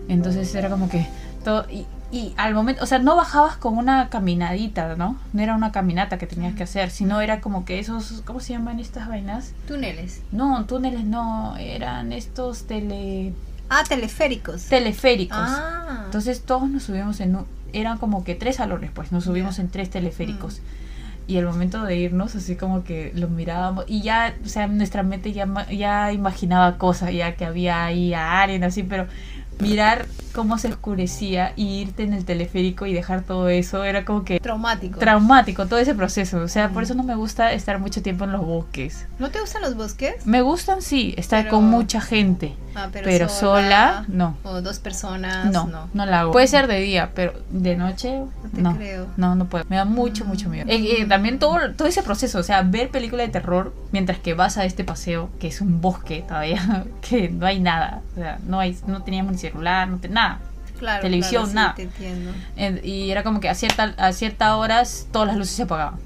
[0.07, 1.07] Entonces era como que
[1.43, 1.65] todo.
[1.69, 5.17] Y, y al momento, o sea, no bajabas con una caminadita, ¿no?
[5.33, 8.53] No era una caminata que tenías que hacer, sino era como que esos, ¿cómo se
[8.53, 9.53] llaman estas vainas?
[9.67, 10.21] Túneles.
[10.31, 13.33] No, túneles no, eran estos tele,
[13.69, 14.65] Ah, teleféricos.
[14.65, 15.37] teleféricos.
[15.39, 16.03] Ah.
[16.05, 19.69] Entonces todos nos subimos en un, eran como que tres salones, pues nos subimos en
[19.69, 20.61] tres teleféricos.
[21.25, 25.03] Y el momento de irnos, así como que los mirábamos y ya, o sea, nuestra
[25.03, 29.07] mente ya, ya imaginaba cosas, ya que había ahí a alguien así, pero
[29.59, 34.23] mirar cómo se oscurecía y irte en el teleférico y dejar todo eso era como
[34.25, 34.99] que Traumático.
[34.99, 36.39] traumático todo ese proceso.
[36.39, 36.85] O sea, por Mm.
[36.85, 39.05] eso no me gusta estar mucho tiempo en los bosques.
[39.19, 40.25] ¿No te gustan los bosques?
[40.25, 44.35] Me gustan, sí, estar Pero- con mucha gente, Ah, pero, sola, no.
[44.43, 45.87] O dos personas, No, no.
[45.93, 46.31] no, la hago.
[46.31, 48.21] Puede ser de día, pero de noche
[48.55, 48.75] te no.
[48.75, 49.05] creo.
[49.17, 49.63] No, no puedo.
[49.69, 50.65] Me da mucho, mucho miedo.
[50.67, 54.33] Eh, eh, también todo, todo ese proceso, o sea, ver película de terror mientras que
[54.33, 58.01] vas a este paseo, que es un bosque todavía, que no hay nada.
[58.13, 60.39] O sea, no hay, no teníamos ni celular, no te- nada.
[60.79, 61.75] Claro, televisión, claro, sí, nada.
[61.75, 62.31] te entiendo.
[62.57, 65.99] Eh, Y era como que a cierta, a ciertas horas todas las luces se apagaban.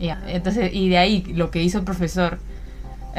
[0.00, 2.38] Y Ya, entonces, y de ahí lo que hizo el profesor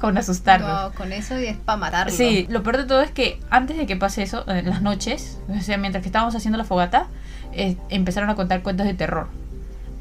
[0.00, 0.68] con asustarnos.
[0.92, 2.12] No, con eso es para matarlo.
[2.12, 5.38] Sí, lo peor de todo es que antes de que pase eso, en las noches,
[5.48, 7.06] o sea, mientras que estábamos haciendo la fogata,
[7.52, 9.28] eh, empezaron a contar cuentos de terror.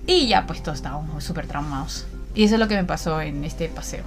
[0.08, 2.06] Y ya, pues todos estábamos súper traumados.
[2.36, 4.04] Y eso es lo que me pasó en este paseo.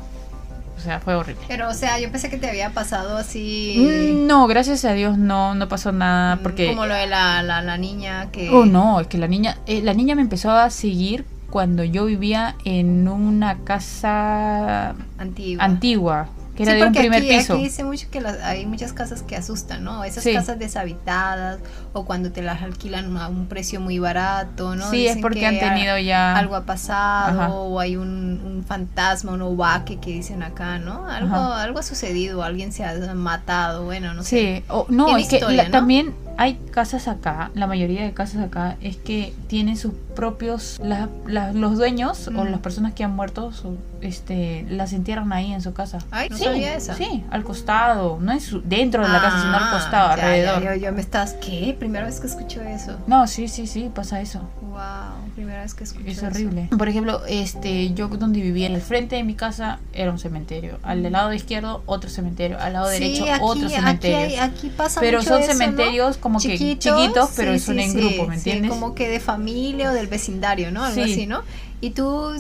[0.77, 1.43] O sea, fue horrible.
[1.49, 3.77] Pero, o sea, yo pensé que te había pasado así.
[4.15, 6.69] Mm, No, gracias a Dios no, no pasó nada porque...
[6.69, 8.51] Como lo de la, la, la niña que.
[8.51, 12.07] Oh, no, es que la niña, eh, la niña me empezó a seguir cuando yo
[12.07, 15.65] vivía en una casa Antigua.
[15.65, 17.55] antigua, que era Sí, de un primer aquí, piso.
[17.55, 20.05] Aquí dice mucho que las- hay muchas casas que asustan, ¿no?
[20.05, 20.35] Esas Sí.
[20.35, 21.59] casas deshabitadas
[21.95, 24.91] o cuando te las alquilan a un precio muy barato, ¿no?
[24.91, 26.37] Sí, es porque que han tenido ya...
[26.37, 27.53] algo ha pasado Ajá.
[27.53, 31.07] o hay un, un fantasma, un ovaque que dicen acá, ¿no?
[31.09, 31.63] Algo, Ajá.
[31.63, 34.29] algo ha sucedido, alguien se ha matado, bueno, no sé.
[34.59, 35.71] Sí, o- no, es que historia, la- ¿no?
[35.71, 41.09] también hay casas acá, la mayoría de casas acá es que tienen sus propios, la-
[41.27, 45.63] la- los dueños o las personas que han muerto, su- este, las entierran ahí en
[45.63, 45.99] su casa.
[46.11, 46.95] Ay, no sí, sabía esa.
[46.95, 50.23] sí, al costado, no es dentro de la casa, sino al Ah, costado, ya, ya,
[50.55, 50.63] alrededor.
[50.81, 51.75] yo, yo me estás, ¿qué?
[51.79, 52.99] Primera vez que escucho eso.
[53.07, 54.41] No, sí, sí, sí, pasa eso.
[54.61, 56.27] Wow, primera vez que escucho Es eso.
[56.27, 56.69] horrible.
[56.77, 60.79] Por ejemplo, este, yo donde vivía, en el frente de mi casa era un cementerio.
[60.83, 62.59] Al del lado izquierdo, otro cementerio.
[62.61, 64.17] Al lado Sí, derecho, aquí, otro aquí, cementerio.
[64.19, 65.59] hay- aquí pasa pero mucho son eso, ¿no?
[65.59, 68.71] cementerios como que chiquitos, pero sí, son en grupo, ¿me entiendes?
[68.71, 70.83] como que de familia o del vecindario, ¿no?
[70.85, 71.13] Algo Sí.
[71.13, 71.43] así, ¿no?
[71.83, 72.31] Y tú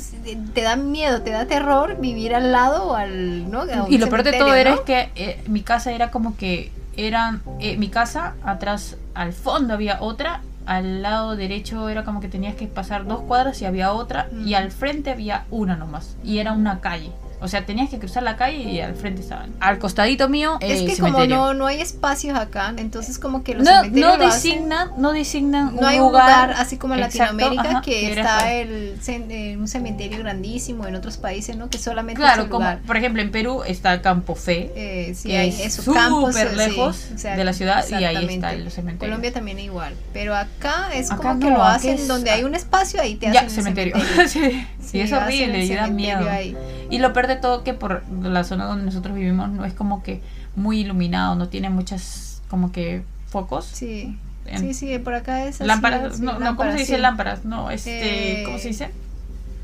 [0.55, 3.64] te da miedo, te da terror vivir al lado o al, ¿no?
[3.88, 7.42] Y lo peor de todo era es que eh, mi casa era como que eran
[7.59, 12.55] eh, mi casa atrás al fondo había otra al lado derecho era como que tenías
[12.55, 14.55] que pasar dos cuadras y había otra y Mm.
[14.55, 17.11] al frente había una nomás y era una calle
[17.42, 20.81] o sea tenías que cruzar la calle y al frente estaban al costadito mío Es
[20.83, 21.37] que como cementerio.
[21.37, 25.12] no, no hay espacios acá, entonces como que los no, cementerios no hacen- designan no
[25.12, 28.52] designan no un hay un lugar, lugar así como en exacto, Latinoamérica ajá, que está
[28.52, 31.68] el eh, un cementerio grandísimo en otros países, ¿no?
[31.68, 32.81] Que solamente claro es el como lugar.
[32.87, 36.57] por ejemplo en Perú está Campo Fe Eh, sí, que hay es súper campos sí,
[36.57, 40.35] lejos o sea, de la ciudad y ahí está el cementerio Colombia también igual, pero
[40.35, 43.40] acá es Acá como que lo hacen es- donde hay un espacio ahí te ya
[43.40, 43.94] hacen el cementerio,
[44.28, 46.57] sí, Sí, y es horrible y da cementerio miedo ahí.
[46.90, 50.03] y lo peor de todo que por la zona donde nosotros vivimos no es como
[50.03, 50.21] que
[50.57, 54.18] muy iluminado no tiene muchas como que focos Sí.
[54.47, 56.95] En- Sí, sí, por acá es así, lámparas sí, no, no cómo lámparas, se dice
[56.97, 57.01] sí.
[57.01, 58.90] lámparas no este Eh, cómo se dice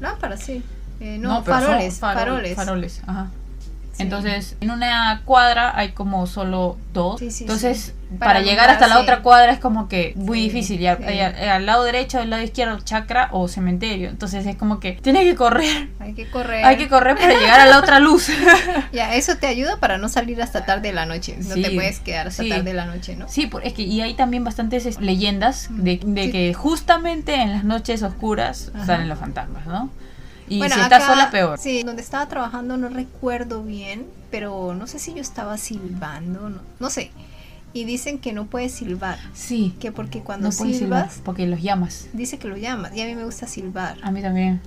[0.01, 0.63] Lámparas, sí.
[1.01, 2.55] Eh, no, son faroles, farol- faroles.
[2.57, 3.29] faroles ajá
[3.99, 4.03] Sí.
[4.05, 8.87] entonces en una cuadra hay como solo dos Sí, sí, entonces para, Para llegar hasta
[8.87, 12.19] la otra cuadra es como que muy difícil y al, y al- al lado derecho
[12.19, 16.31] al lado izquierdo chacra o cementerio entonces es como que tienes que correr Hay que
[16.31, 16.65] correr.
[16.65, 18.29] hay que correr para llegar a la otra luz
[18.93, 21.37] Ya, eso te ayuda para no salir hasta tarde de la noche.
[21.39, 23.29] No te puedes quedar hasta tarde de la noche, ¿no?
[23.29, 27.53] Sí, por- es que y hay también bastantes es, leyendas de, de que justamente en
[27.53, 28.87] las noches oscuras Ajá.
[28.87, 29.91] salen los fantasmas, ¿no?
[30.49, 31.59] Y Bueno, si estás acá- sola, peor.
[31.59, 36.61] Sí, donde estaba trabajando no recuerdo bien, pero no sé si yo estaba silbando, no,
[36.81, 37.11] no sé.
[37.75, 41.47] Y dicen que no puedes silbar, Sí, que porque cuando no puedes silbar silbas, porque
[41.47, 42.07] los llamas.
[42.15, 42.95] dice que lo llamas.
[42.97, 43.99] Y a mí me gusta silbar.
[44.03, 44.61] A mí también.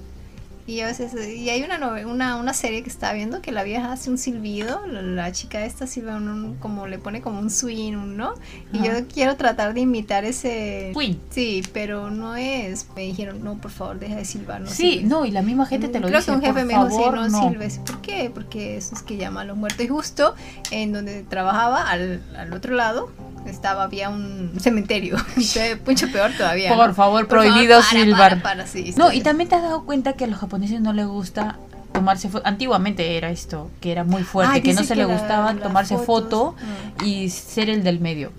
[0.67, 3.91] Y a veces, y hay una, una, una serie que estaba viendo que la vieja
[3.91, 8.15] hace un silbido, la, chica esta silba un- un- como le pone como un swing,
[8.15, 8.35] ¿no?
[8.71, 8.99] Y Ajá.
[8.99, 10.91] yo quiero tratar de imitar ese...
[10.93, 11.15] Swing.
[11.31, 12.85] Sí, pero no es.
[12.95, 14.61] Me dijeron, no, por favor, deja de silbar.
[14.61, 15.07] No sí, silbes".
[15.09, 16.31] no, y la misma gente te lo Creo dice.
[16.31, 17.49] que un jefe me dijo, sí, no, no.
[17.49, 17.79] silbes.
[17.79, 18.31] ¿Por qué?
[18.33, 19.83] Porque eso es que llama a los muertos.
[19.83, 20.35] Y justo
[20.69, 23.09] en donde trabajaba, al, al otro lado,
[23.45, 25.17] estaba, había un cementerio.
[25.85, 26.69] Mucho peor todavía.
[26.69, 26.93] Por ¿no?
[26.93, 28.41] favor, Por favor, prohibido para, silbar.
[28.41, 30.93] para, para, sí, No, y también te has dado cuenta que a los japoneses no
[30.93, 31.57] les gusta
[31.91, 32.47] tomarse fotos.
[32.47, 36.55] Antiguamente era esto, que era muy fuerte, Ay, que no se le gustaba tomarse fotos,
[36.55, 37.03] foto ah.
[37.05, 38.31] y ser el del medio.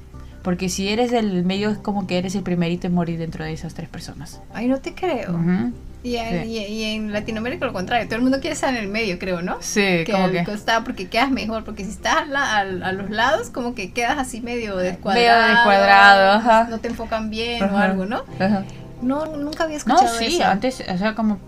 [0.43, 3.53] Porque si eres del medio es como que eres el primerito en morir dentro de
[3.53, 4.41] esas tres personas.
[4.53, 5.33] Ay, no te creo.
[5.33, 5.73] Ujú.
[6.05, 6.49] Y, en, Sí.
[6.51, 8.07] y- y en Latinoamérica lo contrario.
[8.07, 9.59] Todo el mundo quiere estar en el medio, creo, ¿no?
[9.61, 12.93] Sí, que como al que costado porque quedas mejor porque si estás a, la- a
[12.93, 16.67] los lados como que quedas así medio descuadrado descuadrado, ajá.
[16.71, 18.65] no te enfocan bien o algo no Ajá.
[19.01, 21.39] no nunca había No, escuchado sí, eso antes, o sea, como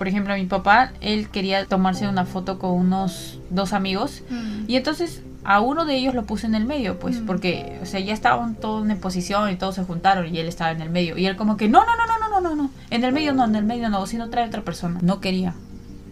[0.00, 4.64] por ejemplo, mi papá, él quería tomarse una foto con unos dos amigos mm.
[4.66, 7.26] y entonces a uno de ellos lo puse en el medio, pues, mm.
[7.26, 10.70] porque, o sea, ya estaban todos en posición y todos se juntaron y él estaba
[10.70, 11.18] en el medio.
[11.18, 13.44] Y él como que, no, no, no, no, no, no, no, en el medio no,
[13.44, 15.00] en el medio no, si no trae otra persona.
[15.02, 15.52] No quería.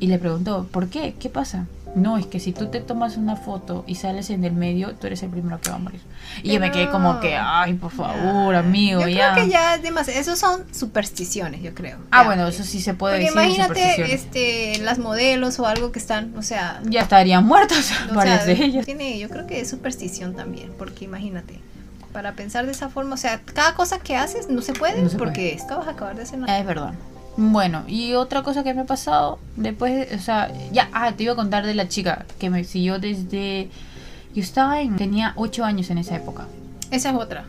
[0.00, 1.14] Y le preguntó, ¿por qué?
[1.18, 1.64] ¿Qué pasa?
[1.94, 5.06] No, es que si tú te tomas una foto y sales en el medio, tú
[5.08, 6.00] eres el primero que va a morir.
[6.42, 8.58] Y yo me quedé como que, ay, por favor, Ya.
[8.60, 9.32] amigo, Yo ya.
[9.32, 10.20] creo que ya es demasiado.
[10.20, 11.98] Esos son supersticiones, yo creo.
[12.10, 12.26] Ah, Ya.
[12.26, 13.32] bueno, eso sí se puede decir.
[13.32, 18.54] imagínate este, las modelos o algo que están, o sea, Ya estarían muertas varias sea,
[18.54, 18.84] de ellas.
[18.86, 21.58] Tiene, yo creo que es superstición también, porque imagínate,
[22.12, 25.08] para pensar de esa forma, o sea, cada cosa que haces no se puede, No
[25.08, 26.58] se porque es que vas a acabar de hacer nada.
[26.58, 26.92] Es verdad.
[27.40, 31.34] Bueno, y otra cosa que me ha pasado después, o sea, ya, ah, te iba
[31.34, 33.68] a contar de la chica que me siguió desde...
[34.34, 34.96] Yo estaba en...
[34.96, 36.46] Tenía 8 años en esa época.
[36.90, 37.44] Esa es otra.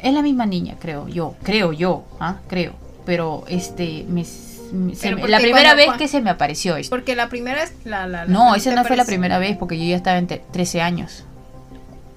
[0.00, 1.34] Es la misma niña, creo yo.
[1.42, 2.36] Creo yo, ¿ah?
[2.46, 2.74] Creo.
[3.04, 4.24] Pero, este, me,
[4.72, 6.90] me- se Pero me- ¿por la primera ¿Cuándo- vez que se me apareció esto.
[6.94, 8.06] Porque la primera es la...
[8.06, 10.42] la, la- No, esa no fue la primera vez porque yo ya estaba en te-
[10.52, 11.24] 13 años.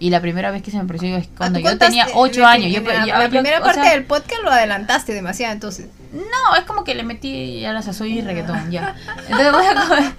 [0.02, 2.20] Y la primera vez que se me apareció es Ah, cuando tú yo tenía contaste
[2.20, 2.72] 8 en el- años.
[2.74, 5.88] Yo, la, yo- primera o parte sea, del podcast lo adelantaste demasiado, entonces.
[6.14, 8.96] No, es como que le metí ya la sazón y reggaetón, ya.
[9.28, 10.14] Entonces voy a,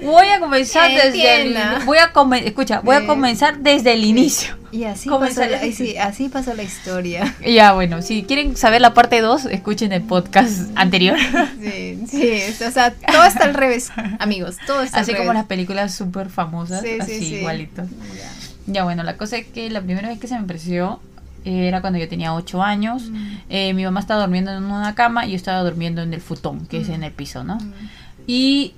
[0.02, 4.56] voy a comenzar desde el, voy a come- escucha, voy a comenzar desde el inicio.
[4.72, 5.72] Y así pasó, la, así.
[5.72, 7.34] sí, así pasó la historia.
[7.46, 11.16] Ya, bueno, si quieren saber la parte 2, escuchen el podcast anterior.
[11.60, 15.40] Sí, sí, o sea, todo está al revés, amigos, todo está Así al como revés.
[15.42, 17.34] las películas súper famosas, Sí, sí, así sí.
[17.36, 17.82] igualito.
[18.16, 18.30] Ya.
[18.66, 21.00] Ya, bueno, la cosa es que la primera vez que se me apareció
[21.44, 23.10] eh, era cuando yo tenía 8 años.
[23.10, 23.26] Mm.
[23.48, 26.66] Eh, mi mamá estaba durmiendo en una cama y yo estaba durmiendo en el futón,
[26.66, 26.92] que es Mm.
[26.92, 27.56] en el piso, ¿no?
[27.56, 27.72] Mm.
[28.26, 28.74] Y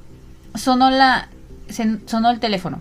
[0.54, 1.28] sonó la
[2.06, 2.80] sonó el teléfono.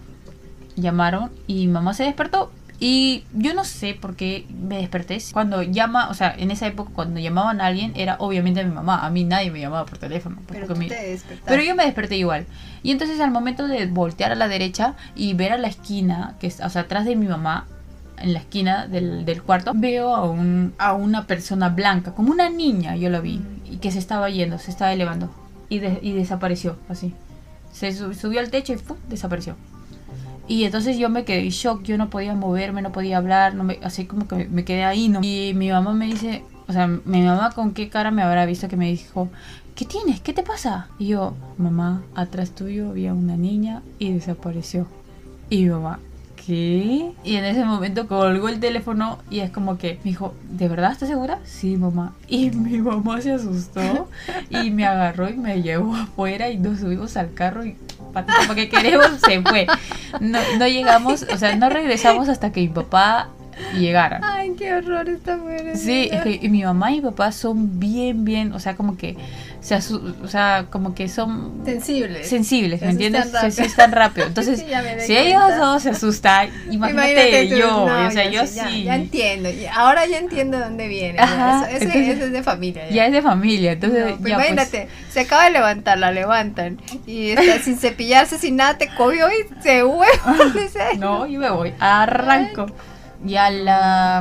[0.75, 5.17] Llamaron y mi mamá se despertó y yo no sé por qué me desperté.
[5.33, 9.05] Cuando llama, o sea, en esa época cuando llamaban a alguien era obviamente mi mamá.
[9.05, 10.35] A mí nadie me llamaba por teléfono.
[10.45, 12.45] pues, Pero tú te pero yo me desperté igual.
[12.83, 16.47] Y entonces al momento de voltear a la derecha y ver a la esquina, que
[16.47, 17.65] es, o sea, atrás de mi mamá,
[18.19, 22.49] en la esquina del, del cuarto, veo a, un, a una persona blanca, como una
[22.49, 25.29] niña, yo la vi, y que se estaba yendo, se estaba elevando.
[25.69, 27.13] Y, de- y desapareció, así.
[27.71, 28.97] Se su- subió al techo y ¡pum!
[29.09, 29.55] desapareció.
[30.47, 33.63] Y entonces yo me quedé en shock, yo no podía moverme, no podía hablar, no
[33.63, 35.09] me, así como que me quedé ahí.
[35.09, 35.19] ¿no?
[35.21, 38.67] Y mi mamá me dice, o sea, mi mamá con qué cara me habrá visto
[38.67, 39.29] que me dijo,
[39.75, 40.21] ¿qué tienes?
[40.21, 40.87] ¿Qué te pasa?
[40.99, 44.87] Y yo, mamá, atrás tuyo había una niña y desapareció.
[45.49, 45.99] Y mi mamá,
[46.47, 47.11] ¿qué?
[47.25, 50.93] Y en ese momento colgó el teléfono y es como que me dijo, ¿de verdad
[50.93, 51.39] estás segura?
[51.43, 52.13] Sí, mamá.
[52.29, 54.07] Y mi mamá se asustó
[54.49, 57.75] y me agarró y me llevó afuera y nos subimos al carro y
[58.13, 59.67] patita porque queremos se fue.
[60.21, 63.29] No, no llegamos, o sea, no regresamos hasta que mi papá
[63.77, 64.19] llegara.
[64.23, 65.77] Ay, qué horror esta mujer.
[65.77, 69.15] Sí, es que mi mamá y mi papá son bien, bien, o sea, como que,
[69.59, 72.27] se asu- o sea, como que son Sensibles.
[72.29, 73.29] sensibles, ¿me entiendes?
[73.31, 74.27] Se asustan rápido.
[74.27, 74.63] Entonces,
[75.05, 78.83] si ellos dos se asustan, imagínate, tú, yo, no, o sea, yo sí, ya, sí.
[78.83, 81.19] Ya, entiendo, ya- ahora ya entiendo de dónde viene.
[81.19, 82.89] Ajá, eso, ese- entonces- eso es de familia.
[82.89, 84.33] Ya es de familia, entonces, No, pues pues.
[84.33, 89.27] imagínate, se acaba de levantar, la levantan y está sin cepillarse, sin nada, te cogió
[89.29, 89.83] y se
[90.61, 90.97] dice.
[90.97, 92.67] No, yo me voy, arranco.
[93.27, 94.19] Y a la,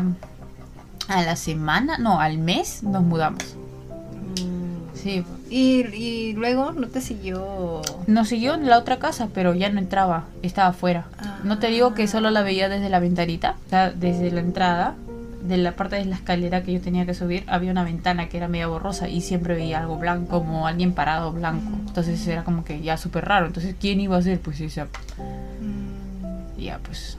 [1.09, 3.43] a la semana, no, al mes nos mudamos.
[4.95, 7.83] Sí, Y, y luego no te siguió.
[8.09, 11.07] Nos siguió en la otra casa, pero ya no entraba, estaba afuera.
[11.45, 14.95] No te digo que solo la veía desde la ventanita, o sea, desde la entrada,
[15.45, 18.37] de la parte de la escalera que yo tenía que subir, había una ventana que
[18.39, 21.71] era media borrosa y siempre veía algo blanco, como alguien parado blanco.
[21.87, 23.47] Entonces era como que ya súper raro.
[23.47, 24.41] Entonces, ¿quién iba a ser?
[24.41, 24.87] Pues esa,
[25.61, 27.17] Mm, ya pues.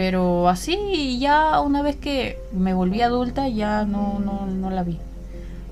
[0.00, 4.98] Pero así, ya una vez que me volví adulta, ya no, no, no la vi.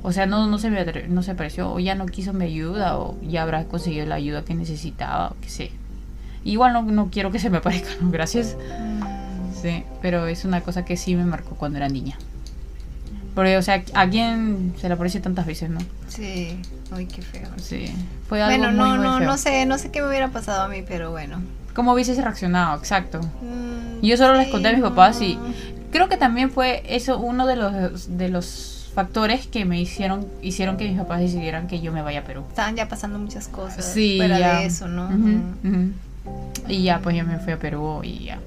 [0.02, 2.98] O sea, no, no, se me no se apareció, o ya no quiso mi ayuda,
[2.98, 5.70] o ya habrá conseguido la ayuda que necesitaba, o qué sé.
[6.44, 8.10] Igual no, no quiero que se me aparezca, ¿no?
[8.10, 8.58] Gracias.
[9.62, 12.18] Sí, pero es una cosa que sí me marcó cuando era niña.
[13.34, 15.78] Porque, o sea, ¿a quién se le aparece tantas veces, no?
[16.08, 16.60] Sí,
[16.92, 17.48] ay, qué feo.
[17.56, 17.86] Sí,
[18.28, 19.26] fue algo Bueno, muy, no, muy no, feo.
[19.26, 21.40] no sé, no sé qué me hubiera pasado a mí, pero bueno.
[21.78, 22.76] ¿Cómo hubieses reaccionado?
[22.76, 23.20] Exacto.
[23.40, 25.38] Mm, Yo solo les sí, conté a mis papás y
[25.92, 30.76] creo que también fue eso uno de los de los factores que me hicieron hicieron
[30.76, 32.42] que mis papás decidieran que yo me vaya a Perú.
[32.48, 34.58] Estaban ya pasando muchas cosas Sí, fuera ya.
[34.58, 35.08] de eso, ¿no?
[36.66, 38.40] Y ya pues yo me fui a Perú y ya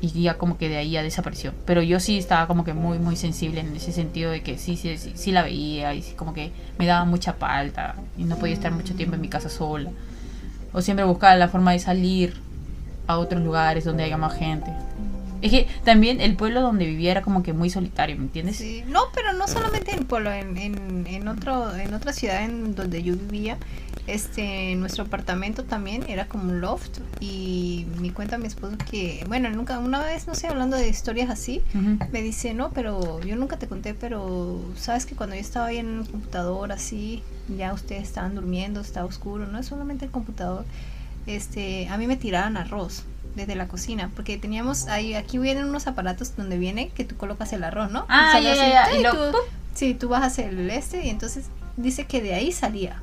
[0.00, 1.52] y ya como que de ahí ya desapareció.
[1.66, 4.76] Pero yo sí estaba como que muy muy sensible en ese sentido de que sí
[4.76, 8.36] sí sí, sí la veía y sí como que me daba mucha falta y no
[8.36, 9.90] podía estar mucho tiempo en mi casa sola.
[10.72, 12.48] O siempre buscaba la forma de salir
[13.10, 14.70] a otros lugares donde haya más gente.
[15.42, 18.56] Es que también el pueblo donde vivía era como que muy solitario, ¿me entiendes?
[18.56, 22.44] Sí, no, pero no solamente en el pueblo, en, en, en, otro, en otra ciudad
[22.44, 23.56] en donde yo vivía,
[24.06, 29.48] este, nuestro apartamento también era como un loft y me cuenta mi esposo que, bueno,
[29.50, 31.62] nunca, una vez, no sé, hablando de historias así,
[32.12, 35.78] me dice, no, pero yo nunca te conté, pero sabes que cuando yo estaba ahí
[35.78, 37.22] en el computador así,
[37.56, 40.64] ya ustedes estaban durmiendo, estaba oscuro, no es solamente el computador,
[41.26, 43.04] este, a mí me tiraban arroz
[43.36, 47.52] desde la cocina, porque teníamos ahí, aquí vienen unos aparatos donde viene que tú colocas
[47.52, 48.04] el arroz, ¿no?
[48.08, 49.36] Ah, ya, así, ya, y lo- tú-
[49.74, 51.46] sí, tú bajas el este y entonces
[51.76, 53.00] dice que de ahí salía.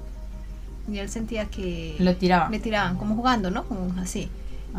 [0.91, 2.49] Y él sentía que Lo tiraba.
[2.49, 3.63] le tiraban, como jugando, ¿no?
[3.65, 4.29] Como así.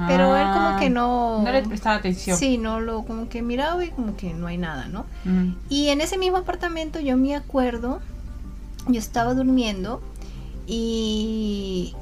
[0.06, 1.38] Pero él como que no...
[1.40, 2.36] Ah, No le prestaba atención.
[2.38, 5.00] Sí, no lo, como que miraba y como que no hay nada, ¿no?
[5.24, 5.54] Ujú.
[5.70, 8.00] Y en ese mismo apartamento yo me acuerdo,
[8.86, 10.00] yo estaba durmiendo
[10.68, 11.94] y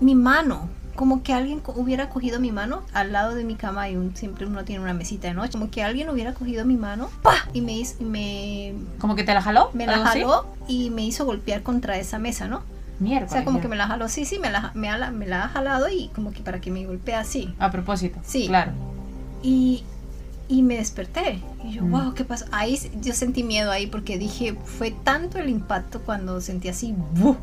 [0.00, 3.96] mi mano, como que alguien hubiera cogido mi mano, al lado de mi cama hay
[3.96, 7.08] un, siempre uno tiene una mesita de noche, como que alguien hubiera cogido mi mano,
[7.22, 7.48] ¡pah!
[7.52, 9.70] y me hizo, y me, ¿Como que te la jaló?
[9.74, 12.62] me la jaló y me hizo golpear contra esa mesa, ¿no?
[13.00, 13.26] Mierda.
[13.26, 15.44] O sea, como que me la jaló, sí, sí, me la, me, ha- me la
[15.44, 17.52] ha jalado y como que para que me golpee así.
[17.58, 18.20] A propósito.
[18.24, 18.46] Sí.
[18.46, 18.70] Claro.
[19.42, 19.82] Y,
[20.48, 21.40] y me desperté.
[21.64, 21.90] Y yo, Mm.
[21.90, 22.44] wow, ¿qué pasó?
[22.52, 27.36] Ahí yo sentí miedo ahí porque dije, fue tanto el impacto cuando sentí así, ¡bu!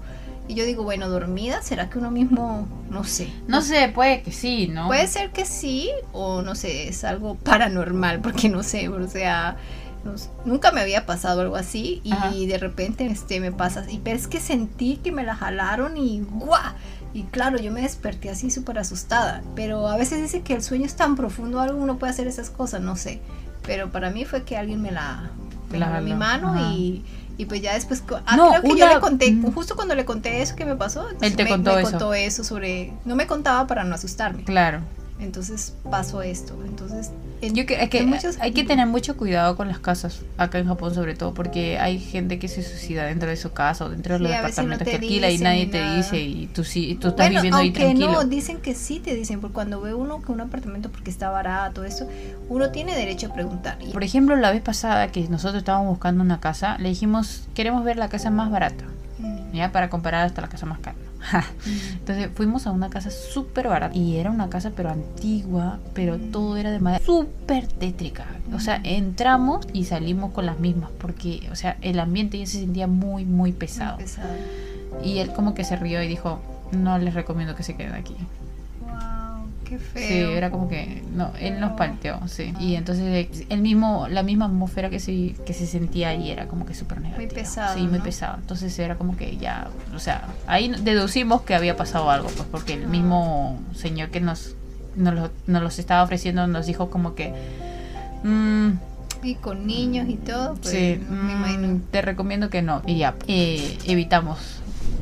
[0.48, 3.32] Y yo digo, bueno, dormida, ¿será que uno mismo, no sé?
[3.48, 4.88] No sé, puede que sí, ¿no?
[4.88, 9.56] Puede ser que sí, o no sé, es algo paranormal, porque no sé, o sea,
[10.04, 12.32] no sé, nunca me había pasado algo así y Ajá.
[12.32, 16.22] de repente este me pasa y pero es que sentí que me la jalaron y
[16.22, 16.74] ¡guau!
[17.14, 20.86] Y claro, yo me desperté así súper asustada, pero a veces dice que el sueño
[20.86, 23.22] es tan profundo, algo uno puede hacer esas cosas, no sé,
[23.64, 25.30] pero para mí fue que alguien me la
[25.72, 26.74] me La jaló mi mano ajá.
[26.74, 27.04] y
[27.42, 29.52] y pues ya después, ah, No, creo que yo le conté, mm.
[29.54, 31.89] justo cuando le conté eso que me pasó, Él te me, contó me eso.
[31.89, 34.44] contó eso sobre, no me contaba para no asustarme.
[34.44, 34.82] Claro.
[35.22, 36.58] Entonces pasó esto.
[36.66, 37.12] Entonces,
[37.42, 40.22] en- Yo que, es que en muchos- hay que tener mucho cuidado con las casas,
[40.38, 43.86] acá en Japón sobre todo, porque hay gente que se suicida dentro de su casa
[43.86, 46.64] o dentro de los a veces no que alquila y nadie te dice y tú
[46.64, 48.12] sí, tú estás bueno, viviendo ahí tranquilo.
[48.12, 51.30] no, dicen que sí te dicen, porque cuando ve uno que un apartamento porque está
[51.30, 52.08] barato, eso,
[52.50, 53.78] uno tiene derecho a preguntar.
[53.80, 57.84] Y- Por ejemplo, la vez pasada que nosotros estábamos buscando una casa, le dijimos, queremos
[57.84, 58.86] ver la casa más barata,
[59.20, 60.98] Mm, ya para comparar hasta la casa más cara.
[61.94, 66.58] Entonces fuimos a una casa súper barata y era una casa pero antigua, pero todo
[66.58, 68.26] era de madera súper tétrica.
[68.54, 72.60] O sea, entramos y salimos con las mismas porque, o sea, el ambiente ya se
[72.60, 73.96] sentía muy, muy pesado.
[73.96, 74.30] muy pesado.
[75.04, 76.40] Y él como que se rió y dijo,
[76.72, 78.16] no les recomiendo que se queden aquí.
[79.96, 81.76] Sí, era como que, no, él nos No.
[81.76, 82.54] palteó, sí.
[82.60, 86.48] Y entonces eh, el mismo, la misma atmósfera que se, que se sentía ahí era
[86.48, 87.34] como que súper negativa.
[87.34, 88.04] pesado, Sí, muy ¿no?
[88.04, 88.38] pesado.
[88.40, 92.74] Entonces era como que ya, o sea, ahí deducimos que había pasado algo, pues porque
[92.74, 94.56] el mismo señor que nos,
[94.96, 97.34] nos, lo- nos los estaba ofreciendo nos dijo como que...
[98.24, 98.70] mm,
[99.24, 101.82] Y con niños y todo, pues sí, me mm, imagino.
[101.92, 102.82] te recomiendo que no.
[102.88, 104.61] Y ya, eh, evitamos.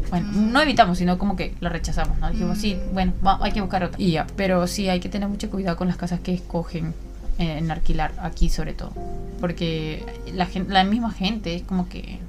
[0.09, 2.29] Bueno, no evitamos, sino como que lo rechazamos, ¿no?
[2.31, 2.61] Dijimos, Mm.
[2.61, 3.99] sí, bueno, va- hay que buscar otra.
[4.01, 6.93] Y ya, pero sí, hay que tener mucho cuidado con las casas que escogen
[7.37, 8.91] eh, en alquilar, aquí sobre todo.
[9.39, 10.03] Porque
[10.33, 12.19] la, la misma gente es como que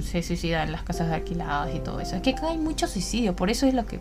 [0.00, 2.16] se suicida en las casas alquiladas y todo eso.
[2.16, 3.98] Es que acá hay mucho suicidio, por eso es lo que,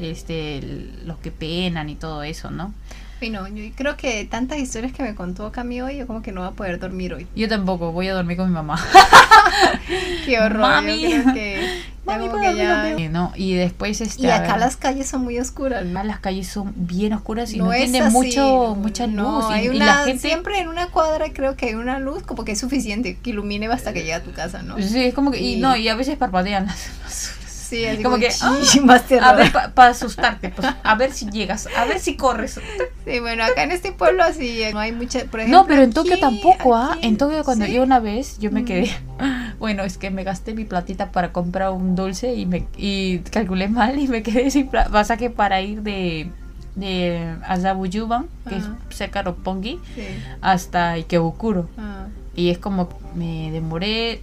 [0.00, 0.60] este,
[1.04, 2.72] los que penan y todo eso, ¿no?
[3.20, 6.32] Y no, yo creo que tantas historias que me contó Cami hoy, yo como que
[6.32, 7.26] no voy a poder dormir hoy.
[7.36, 8.78] Yo tampoco, voy a dormir con mi mamá.
[10.26, 10.60] Qué horror.
[10.60, 11.00] Mami.
[11.02, 13.12] Yo creo que, Mami, como ¿puedo que ya- dormir contigo?
[13.12, 16.02] No, y después este, Y a acá las calles son muy oscuras, ¿no?
[16.04, 19.64] las calles son bien oscuras y no, tienen así, mucho mucha luz no, y, hay
[19.66, 22.52] y una, la gente siempre en una cuadra creo que hay una luz como que
[22.52, 24.76] es suficiente que ilumine hasta que llegue a tu casa, ¿no?
[24.80, 27.35] sí es como que y, Y- no y a veces parpadean las basuras.
[27.68, 31.68] Sí, así Como que, "Chi", más a ver para asustarte pues a ver si llegas
[31.76, 32.60] a ver si corres
[33.04, 35.92] Sí, bueno, acá en este pueblo así no hay mucha, por ejemplo, no pero en
[35.92, 37.72] Tokio aquí- tampoco ah en Tokio cuando ¿sí?
[37.72, 38.64] yo una vez yo me Mm.
[38.64, 38.90] quedé
[39.58, 43.68] bueno es que me gasté mi platita para comprar un dulce y me y calculé
[43.68, 46.30] mal y me quedé sin plata que para ir de
[46.76, 48.76] de Azabuyuban que Ajá.
[48.90, 50.02] es cerca de Roppongi Sí.
[50.42, 54.20] hasta Ikebukuro Ah, y es como me demoré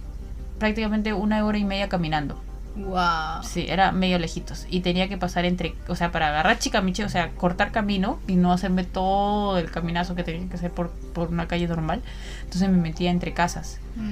[0.58, 2.40] prácticamente una hora y media caminando.
[2.76, 3.42] Wow.
[3.42, 7.08] Sí, era medio lejitos y tenía que pasar entre, o sea, para agarrar Chicamiche, o
[7.08, 11.28] sea, cortar camino y no hacerme todo el caminazo que tenía que hacer por, por
[11.28, 12.02] una calle normal.
[12.44, 14.10] Entonces me metía entre casas Mm.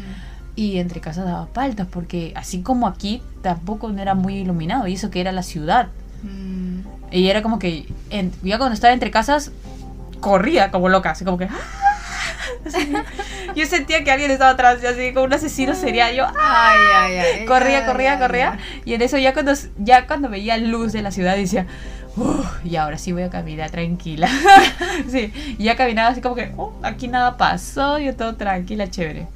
[0.54, 4.94] y entre casas daba paltas porque así como aquí tampoco no era muy iluminado y
[4.94, 5.88] eso que era la ciudad.
[6.22, 6.80] Mm.
[7.10, 9.50] Y era como que en- ya cuando estaba entre casas
[10.20, 11.91] corría como loca, así como que ¡ah!
[12.66, 12.92] Así.
[13.54, 16.32] yo sentía que alguien estaba atrás, así como un asesino serial, yo ¡ah!
[16.72, 17.44] Ay, ay, ay.
[17.46, 18.58] corría, corría, corría.
[18.84, 21.66] Y en eso ya cuando, ya cuando veía luz de la ciudad decía,
[22.16, 24.28] "Uf, y ahora sí voy a caminar tranquila.
[25.10, 29.26] sí, y ya caminaba así como que, "Oh, aquí nada pasó, yo todo tranquila, chévere.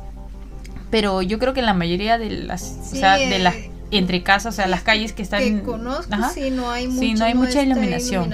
[0.91, 3.55] Pero yo creo que en la mayoría de las, o Sí, sea, de eh, las
[3.91, 5.43] entre casas, o sea, las calles que están...
[5.43, 6.31] que conozco, Ajá.
[6.31, 8.33] sí, no hay, Sí, mucho- no hay mucha iluminación.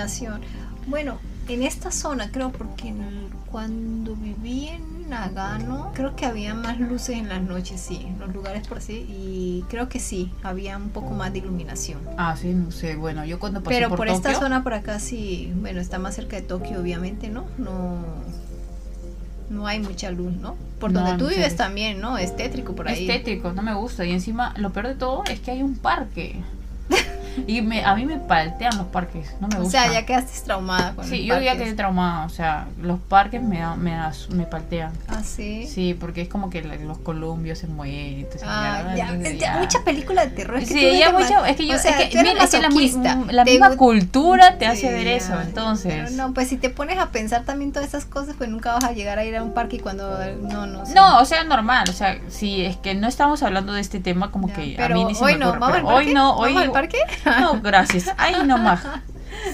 [0.87, 1.19] Bueno,
[1.49, 7.17] en esta zona creo porque en cuando viví en Nagano, creo que había más luces
[7.19, 10.89] en las noches, sí, en los lugares por así, y creo que sí, había un
[10.89, 12.01] poco más de iluminación.
[12.17, 14.99] Ah, sí, no sé, bueno, yo cuando pasé Pero por, por, esta zona por acá
[14.99, 17.45] sí, bueno, está más cerca de Tokio, obviamente, ¿no?
[17.59, 17.99] No,
[19.51, 20.57] no hay mucha luz, ¿no?
[20.81, 22.17] Por No donde tú vives también, ¿no?
[22.17, 23.03] Es tétrico por ahí.
[23.03, 24.05] Es tétrico, no me gusta.
[24.07, 26.43] Y encima, lo peor de todo es que hay un parque.
[27.47, 29.83] Y me, a mí me paltean los parques, no me o gusta.
[29.85, 31.65] sea, ya quedaste traumada con Sí, los yo ya parques.
[31.67, 33.97] quedé traumada, o sea, los parques me, da- me,
[34.31, 34.93] me paltean.
[35.09, 35.67] Ah, sí.
[35.67, 39.83] Sí, porque es como que los columbios se mueven y Ah, ya, ya, ya, mucha
[39.85, 40.59] película de terror.
[40.59, 42.61] Es que Sí, ya ma- es que yo, o sea, es que, mira, es que
[42.61, 43.19] la, masoquista.
[43.31, 45.43] la misma cultura te hace Sí, ver eso, ya.
[45.43, 45.93] entonces.
[45.95, 48.85] Pero no, pues si te pones a pensar también todas esas cosas, pues nunca vas
[48.85, 50.95] a llegar a ir a un parque y cuando no, no sé.
[50.95, 54.31] No, o sea, normal, o sea, si es que no estamos hablando de este tema
[54.31, 55.95] como Ya, que pero a mí ni se hoy me no, ocurre, vamos al pero
[55.95, 56.09] parque.
[56.09, 56.99] hoy no, hoy ¿Vamos al parque?
[57.25, 58.11] No, gracias.
[58.17, 58.81] Ahí nomás.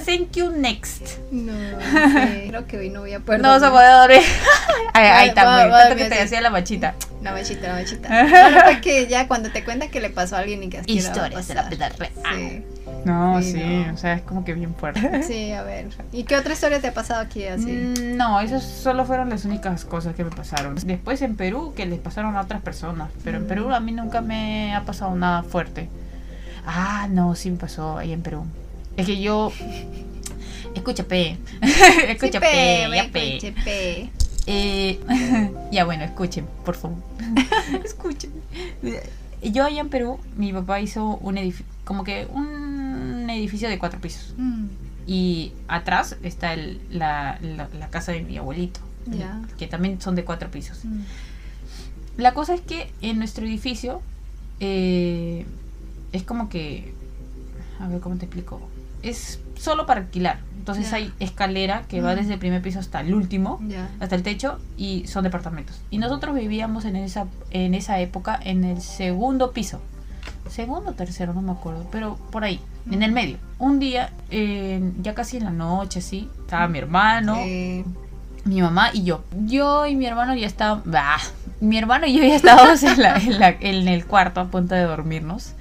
[0.05, 1.19] Thank you next.
[1.31, 3.41] No, sí, creo que hoy no voy a poder.
[3.41, 4.21] No se puede dormir.
[4.95, 6.25] Ahí, a Tanto que te así.
[6.25, 6.95] hacía la machita.
[7.23, 8.09] La machita, la machita.
[8.29, 10.91] Bueno, pues que ya cuando te cuentan que le pasó a alguien y que así
[10.93, 12.11] Historias de la real.
[12.35, 12.63] Sí,
[13.05, 13.95] No, Sí, sí, no.
[13.95, 15.23] o sea, es como que bien fuerte.
[15.23, 15.87] sí, a ver.
[16.13, 17.67] ¿Y qué otra historia te ha pasado aquí así?
[17.71, 20.75] Mm, No, esas solo fueron las únicas cosas que me pasaron.
[20.75, 23.11] Después en Perú, que les pasaron a otras personas.
[23.25, 23.49] Pero en Mm.
[23.49, 25.89] Perú a mí nunca me ha pasado nada fuerte.
[26.67, 28.45] Ah, no, sí me pasó ahí en Perú.
[28.97, 29.53] Es que yo.
[30.75, 31.37] Escucha, P.
[32.09, 33.09] escucha, Sí, P.
[33.13, 34.11] pe, Ya, P.
[34.47, 35.01] Eh,
[35.73, 36.99] ya bueno, escuchen, por favor.
[37.85, 38.31] escuchen.
[39.43, 44.01] Yo allá en Perú, mi papá hizo un edificio, como que un edificio de cuatro
[44.01, 44.35] pisos.
[44.37, 44.67] Mm,
[45.07, 48.81] Y atrás está el- la, la- la casa de mi abuelito,
[49.59, 50.85] que también son de cuatro pisos.
[50.85, 51.01] mm.
[52.19, 54.03] La cosa es que en nuestro edificio
[54.61, 55.47] eh,
[56.13, 56.95] es como que,
[57.81, 58.61] a ver cómo te explico,
[59.03, 60.41] es solo para alquilar.
[60.59, 62.17] Entonces hay escalera que va Mm.
[62.17, 63.89] desde el primer piso hasta el último Ya.
[64.01, 65.81] hasta el techo y son departamentos.
[65.91, 69.81] Y nosotros vivíamos en esa, en esa época en el segundo piso.
[70.51, 73.39] Segundo o tercero, no me acuerdo, pero por ahí, en el medio.
[73.59, 77.85] Un día, eh, ya casi en la noche, sí, estaba mi hermano, Eh,
[78.45, 79.25] mi mamá y yo.
[79.47, 80.85] Yo y mi hermano ya estábamos...
[81.61, 84.75] mi hermano y yo ya estábamos en, la- en la- en el cuarto a punto
[84.75, 85.53] de dormirnos.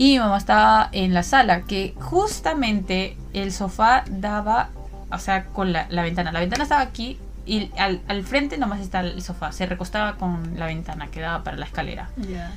[0.00, 4.70] Y mi mamá estaba en la sala, que justamente el sofá daba,
[5.12, 6.32] o sea, con la, la ventana.
[6.32, 9.52] La ventana estaba aquí y al, al frente nomás está el sofá.
[9.52, 12.08] Se recostaba con la ventana que daba para la escalera.
[12.16, 12.50] ya.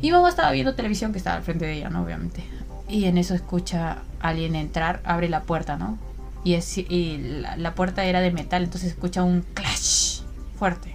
[0.00, 2.02] Y mamá estaba viendo televisión que estaba al frente de ella, ¿no?
[2.02, 2.44] Obviamente.
[2.88, 5.98] Y en eso escucha a alguien entrar, abre la puerta, ¿no?
[6.44, 10.20] Y, es, y la, la puerta era de metal, entonces escucha un clash
[10.56, 10.94] fuerte.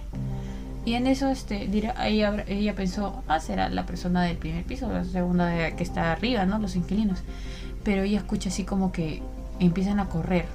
[0.84, 4.92] Y en eso este, dirá, ella, ella pensó, ah, será la persona del primer piso,
[4.92, 6.58] la segunda de- que está arriba, ¿no?
[6.58, 7.20] Los inquilinos.
[7.84, 9.22] Pero ella escucha así como que
[9.60, 10.46] empiezan a correr,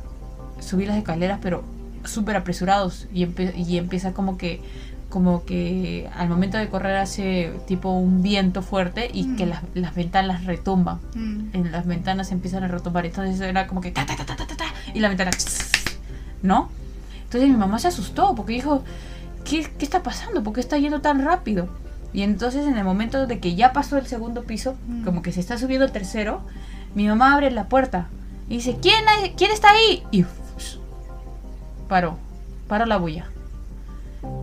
[0.59, 1.63] subir las escaleras, pero
[2.03, 3.07] súper apresurados.
[3.13, 3.27] Y,
[3.57, 4.61] y empieza como que
[5.09, 9.49] como que al momento de correr hace tipo un viento fuerte y que Mm.
[9.49, 10.99] las, las ventanas retumban.
[11.15, 11.45] Mm.
[11.53, 13.07] En las ventanas empiezan a retumbar.
[13.07, 15.31] Entonces era como que ta, ta, ta, ta, ta, ta, ta, y la ventana,
[16.43, 16.69] ¿no?
[17.23, 18.83] Entonces mi mamá se asustó porque dijo,
[19.49, 20.43] ¿qué, qué está pasando?
[20.43, 21.67] ¿Por qué está yendo tan rápido?
[22.13, 25.03] Y entonces en el momento de que ya pasó el segundo piso, Mm.
[25.03, 26.41] como que se está subiendo el tercero,
[26.95, 28.07] mi mamá abre la puerta
[28.49, 30.03] y dice, ¿quién, hay- ¿quién está ahí?
[30.11, 30.25] Y
[31.87, 32.17] paró,
[32.67, 33.25] paró la bulla.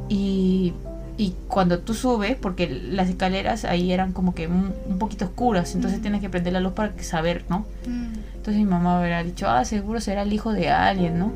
[0.08, 0.74] Y,
[1.16, 5.74] y cuando tú subes, porque las escaleras ahí eran como que un, un poquito oscuras,
[5.74, 6.02] entonces Mm.
[6.02, 7.60] tienes que prender la luz para saber, ¿no?
[7.86, 8.14] Mm.
[8.36, 11.32] Entonces mi mamá habrá dicho, ah, seguro será el hijo de alguien, ¿no?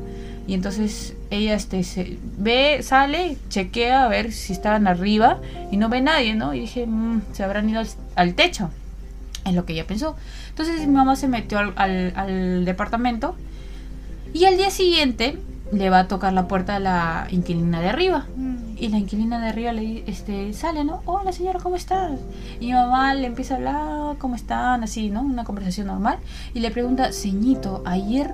[0.51, 5.37] Y entonces ella este, se ve, sale, chequea a ver si estaban arriba
[5.71, 6.53] y no ve nadie, ¿no?
[6.53, 7.87] Y dije, "Mm, se habrán ido al,
[8.17, 8.69] al techo.
[9.45, 10.17] Es lo que ella pensó.
[10.49, 13.33] Entonces mi mamá se metió al, al- al departamento
[14.33, 15.37] y al día siguiente
[15.71, 18.25] le va a tocar la puerta a la inquilina de arriba.
[18.35, 18.55] Mm.
[18.77, 21.01] Y la inquilina de arriba le este, sale, ¿no?
[21.05, 22.19] Hola señora, ¿cómo estás?
[22.59, 24.83] Y mi mamá le empieza a hablar, ¿cómo están?
[24.83, 25.21] Así, ¿no?
[25.21, 26.17] Una conversación normal.
[26.53, 28.33] Y le pregunta, ceñito, ayer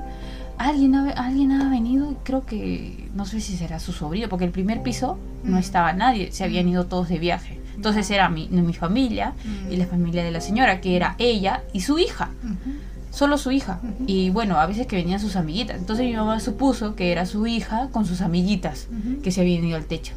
[0.57, 4.51] alguien ha, alguien ha venido, creo que, no sé si será su sobrino, porque el
[4.51, 5.59] primer piso no Mm.
[5.59, 7.59] estaba nadie, se habían ido todos de viaje.
[7.75, 9.71] Entonces era mi, mi familia Mm.
[9.71, 12.29] y la familia de la señora, que era ella y su hija
[13.11, 13.79] solo su hija.
[14.05, 15.77] Y bueno, a veces que venían sus amiguitas.
[15.77, 18.87] Entonces mi mamá supuso que era su hija con sus amiguitas
[19.23, 20.13] que se habían ido al techo.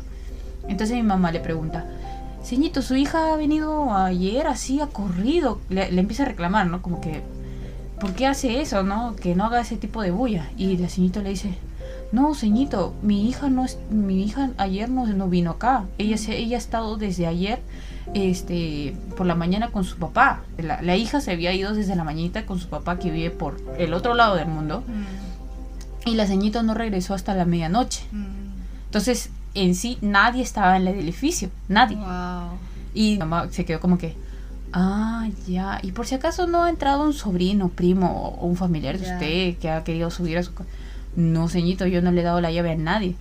[0.69, 1.87] Entonces mi mamá le pregunta,
[2.43, 5.61] Señito, su hija ha venido ayer así, ha corrido.
[5.71, 6.81] Le, le empieza a reclamar, ¿no?
[6.83, 7.23] Como que,
[8.01, 9.15] ¿por qué hace eso, no?
[9.17, 10.49] Que no haga ese tipo de bulla.
[10.57, 11.55] Y la señorita le dice,
[12.13, 15.85] no, señito, mi hija no es, mi hija ayer no, no vino acá.
[15.99, 17.61] Ella se, ella ha estado desde ayer,
[18.15, 20.41] este, por la mañana con su papá.
[20.59, 23.57] La, la hija se había ido desde la mañanita con su papá que vive por
[23.79, 24.83] el otro lado del mundo.
[26.05, 28.03] Y la señorita no regresó hasta la medianoche.
[28.87, 31.51] Entonces, en sí, nadie estaba en el edificio.
[31.69, 31.97] Nadie.
[31.97, 32.59] Wow.
[32.95, 34.17] Y mamá se quedó como que,
[34.73, 35.79] ah, ya.
[35.83, 39.15] Y por si acaso no ha entrado un sobrino, primo o un familiar de Ya.
[39.15, 40.69] usted que ha querido subir a su casa.
[41.17, 43.17] No, señito, yo no le he dado la llave a nadie.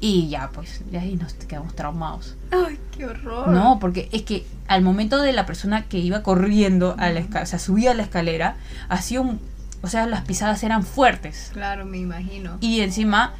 [0.00, 2.34] Y ya, pues, de ahí nos quedamos traumados.
[2.50, 3.48] Ay, qué horror.
[3.48, 7.42] No, porque es que al momento de la persona que iba corriendo a la escalera,
[7.44, 8.56] o sea, subía a la escalera,
[8.88, 9.38] hacía un.
[9.82, 11.50] O sea, las pisadas eran fuertes.
[11.52, 12.56] Claro, me imagino.
[12.60, 13.32] Y encima,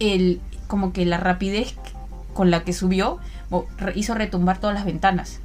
[0.00, 1.74] el, como que la rapidez
[2.34, 3.18] con la que subió
[3.78, 5.38] re- hizo retumbar todas las ventanas.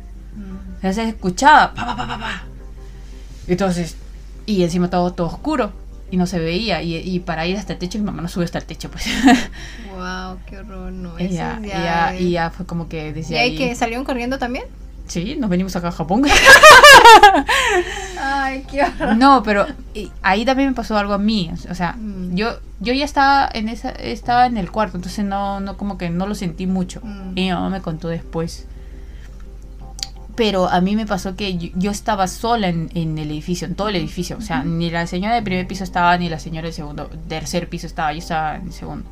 [0.78, 2.44] O sea, se escuchaba, pa, pa, pa, pa, pa.
[3.48, 3.96] Entonces,
[4.46, 5.72] y encima todo, todo oscuro
[6.12, 6.82] y no se veía.
[6.82, 9.06] Y, y para ir hasta el techo, mi mamá no subió hasta el techo, pues.
[9.96, 10.92] Wow, qué horror.
[10.92, 13.74] No, y, ya, ya ya- es- y ya fue como que desde ¿Y ahí que
[13.76, 14.66] salieron corriendo también?
[15.08, 16.24] Sí, nos venimos acá a Japón.
[18.20, 19.16] Ay, qué horror.
[19.18, 19.66] no, pero
[20.22, 21.52] ahí también me pasó algo a mí.
[21.70, 22.36] O sea, Mm.
[22.36, 26.10] yo, yo ya estaba en esa, estaba en el cuarto, entonces no, no como que
[26.10, 27.02] no lo sentí mucho.
[27.04, 27.30] Mm.
[27.38, 28.68] Y mi mamá me contó después.
[30.36, 33.76] Pero a mí me pasó que yo, yo estaba sola en, en el edificio, en
[33.76, 34.38] todo el edificio.
[34.38, 37.70] O sea, ni la señora del primer piso estaba, ni la señora del segundo, tercer
[37.70, 38.12] piso estaba.
[38.12, 39.10] Yo estaba en el segundo.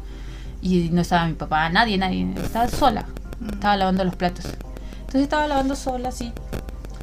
[0.62, 2.28] Y no estaba mi papá, nadie, nadie.
[2.42, 3.06] Estaba sola.
[3.52, 4.46] Estaba lavando los platos.
[5.00, 6.32] Entonces estaba lavando sola, así,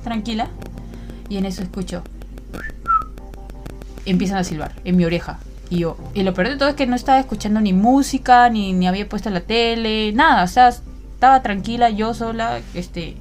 [0.03, 0.49] tranquila.
[1.29, 2.03] Y en eso escucho.
[4.05, 5.39] Empiezan a silbar en mi oreja.
[5.69, 8.73] Y yo, y lo peor de todo es que no estaba escuchando ni música, ni,
[8.73, 10.43] ni había puesto la tele, nada.
[10.43, 13.17] O sea, estaba tranquila, yo sola, este,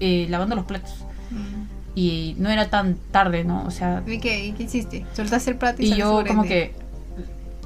[0.00, 1.04] eh, lavando los platos.
[1.30, 1.64] Mm.
[1.94, 3.64] Y no era tan tarde, ¿no?
[3.66, 5.04] O sea, ¿Y qué, y qué hiciste?
[5.14, 6.72] ¿Soltaste el plato y, y yo como que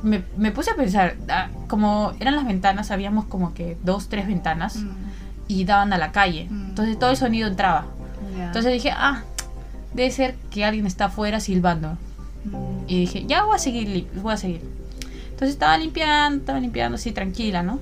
[0.02, 4.26] me, me puse a pensar, ah, como eran las ventanas, habíamos como que dos, tres
[4.26, 4.90] ventanas Mm,
[5.46, 6.46] y daban a la calle.
[6.50, 6.68] Mm.
[6.70, 7.86] Entonces todo el sonido entraba.
[8.38, 9.22] Entonces dije, ah,
[9.92, 11.96] debe ser que alguien está afuera silbando.
[12.44, 14.62] Mm, Y dije, ya voy a seguir, voy a seguir.
[15.24, 17.78] Entonces estaba limpiando, estaba limpiando así tranquila, ¿no?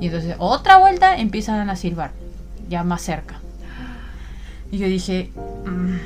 [0.00, 2.12] Y entonces otra vuelta empiezan a silbar,
[2.68, 3.39] ya más cerca.
[4.70, 5.30] Y yo dije,
[5.64, 5.96] "Mm,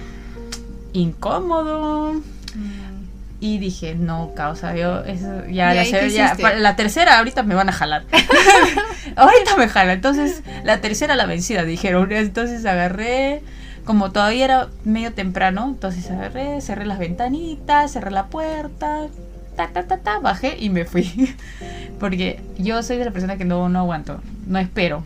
[0.95, 2.15] incómodo.
[2.15, 2.95] mm.
[3.41, 7.69] Y dije, no, causa, yo, eso, ya, ¿Y la, ya, la tercera ahorita me van
[7.69, 8.05] a jalar.
[9.17, 9.97] ahorita me jalan.
[9.97, 12.11] Entonces, la tercera la vencida, dijeron.
[12.13, 13.43] Entonces agarré,
[13.85, 19.09] como todavía era medio temprano, entonces agarré, cerré las ventanitas, cerré la puerta,
[19.57, 21.35] ta, ta, ta, ta, bajé y me fui.
[22.01, 25.05] Porque yo soy de la persona que no, no aguanto, no espero.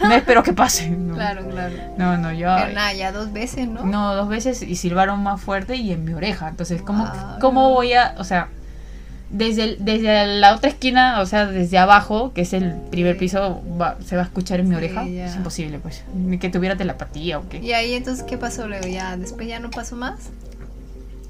[0.00, 0.88] No espero que pase.
[0.90, 1.74] No, Claro, claro.
[1.98, 2.48] no, no, yo...
[2.56, 3.84] Pero nada, ya dos veces, ¿no?
[3.84, 6.48] No, dos veces y silbaron más fuerte y en mi oreja.
[6.48, 7.38] Entonces, ¿cómo, Wow.
[7.40, 8.48] ¿cómo voy a, o sea,
[9.30, 13.60] desde, el- desde la otra esquina, o sea, desde abajo, que es el primer piso,
[13.80, 15.04] va- se va a escuchar en mi Sí, oreja?
[15.06, 15.26] ya.
[15.26, 16.04] Es imposible, pues.
[16.14, 17.58] Ni que tuviera telepatía o qué.
[17.58, 18.86] Y ahí entonces, ¿qué pasó luego?
[18.86, 20.30] ¿Ya después ya no pasó más?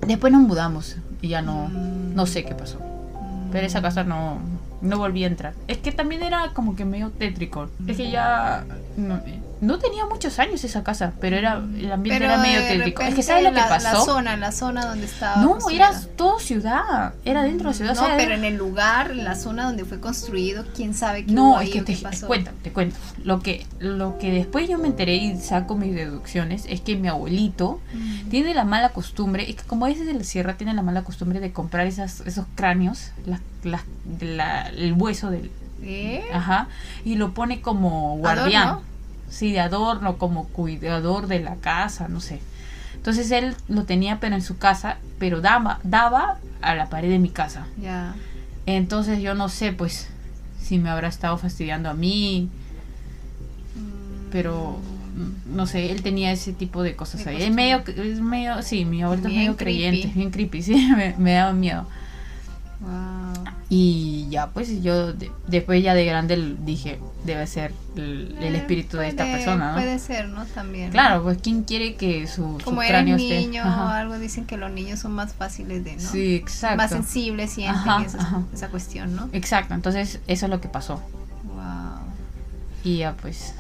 [0.07, 2.15] Después nos mudamos y ya no, Mm.
[2.15, 2.79] no sé qué pasó.
[2.79, 3.51] Mm.
[3.51, 4.39] Pero esa casa no,
[4.81, 5.55] no volví a entrar.
[5.69, 7.69] Es que también era como que medio tétrico.
[7.87, 8.65] Es que ya
[8.97, 9.21] no,
[9.61, 13.03] no tenía muchos años esa casa, pero era el ambiente Pero era medio tétrico.
[13.03, 13.89] Es que ¿sabes lo que la, pasó?
[13.99, 15.43] La zona, la zona donde estaba.
[15.43, 15.89] No, construida.
[15.91, 17.15] era todo ciudad.
[17.25, 17.95] Era dentro de la ciudad.
[17.95, 21.33] No, o sea, pero en el lugar, la zona donde fue construido, quién sabe qué
[21.33, 22.27] No, es que te, pasó.
[22.27, 22.97] cuento, te cuento.
[23.25, 27.09] Lo que, lo que después yo me enteré y saco mis deducciones es que mi
[27.09, 28.29] abuelito Mm.
[28.29, 31.41] tiene la mala costumbre, es que como es de la sierra, tiene la mala costumbre
[31.41, 35.51] de comprar esas, esos cráneos, las- las- de la- el hueso del,
[35.83, 36.25] ¿Eh?
[36.33, 36.69] ajá,
[37.05, 38.63] y lo pone como guardián.
[38.69, 38.96] ¿Adorno?
[39.29, 42.41] Sí, de adorno, como cuidador de la casa, no sé.
[42.95, 47.19] Entonces él lo tenía pero en su casa, pero daba, daba a la pared de
[47.19, 47.67] mi casa.
[47.81, 48.15] Ya.
[48.67, 50.09] Entonces yo no sé, pues,
[50.61, 52.49] si me habrá estado fastidiando a mí,
[53.75, 54.31] Mm.
[54.33, 54.79] pero
[55.47, 57.43] no sé, él tenía ese tipo de cosas De ahí.
[57.43, 60.19] Es medio, es medio, sí, mi abuelito es medio creyente, creepy.
[60.19, 61.87] bien creepy, sí, me, me daba miedo.
[62.81, 63.45] Wow.
[63.69, 68.59] Y ya, pues yo de- después ya de grande dije, debe ser el, el Eh,
[68.59, 69.75] espíritu de esta persona, ¿no?
[69.79, 70.45] Puede ser, ¿no?
[70.47, 70.91] También.
[70.91, 73.39] Claro, pues ¿quién quiere que su, su Como eres cráneo esté?
[73.41, 76.01] niño o algo, dicen que los niños son más fáciles de, ¿no?
[76.01, 76.77] Sí, exacto.
[76.77, 78.43] Más sensibles sienten Ajá, esa, ajá.
[78.53, 79.29] esa cuestión, ¿no?
[79.33, 81.03] Exacto, entonces eso es lo que pasó.
[81.45, 82.01] Wow.
[82.85, 83.55] Y ya pues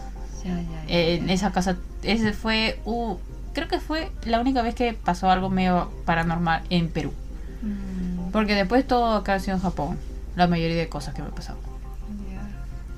[0.44, 3.16] Ya, ya, ya, Eh, en esa casa, ese fue, uh,
[3.54, 7.12] creo que fue la única vez que pasó algo medio paranormal en Perú.
[7.62, 7.95] Mm,
[8.36, 9.98] Porque después todo acá ha sido en Japón,
[10.34, 11.60] la mayoría de cosas que me pasaron.
[12.30, 12.42] ya.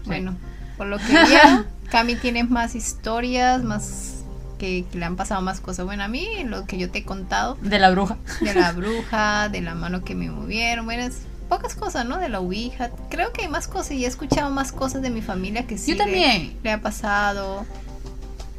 [0.04, 0.34] Bueno,
[0.76, 4.24] por lo que veo, Cami tienes más historias, más
[4.58, 5.86] que, que le han pasado más cosas.
[5.86, 8.16] Bueno, a mí lo que yo te he contado De la bruja.
[8.40, 11.18] de la bruja, de la mano que me movieron, bueno, es
[11.48, 12.18] pocas cosas, ¿no?
[12.18, 12.90] De la ouija.
[13.08, 15.92] Creo que hay más cosas y he escuchado más cosas de mi familia que sí
[15.92, 16.58] Yo le- también.
[16.64, 17.64] le ha pasado.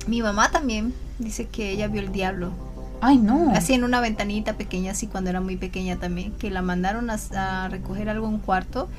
[0.07, 2.53] Mi mamá también dice que ella vio el diablo.
[3.01, 3.51] Ay, no.
[3.55, 7.17] Así en una ventanita pequeña, así cuando era muy pequeña también, que la mandaron a,
[7.35, 8.89] a recoger algo en un cuarto.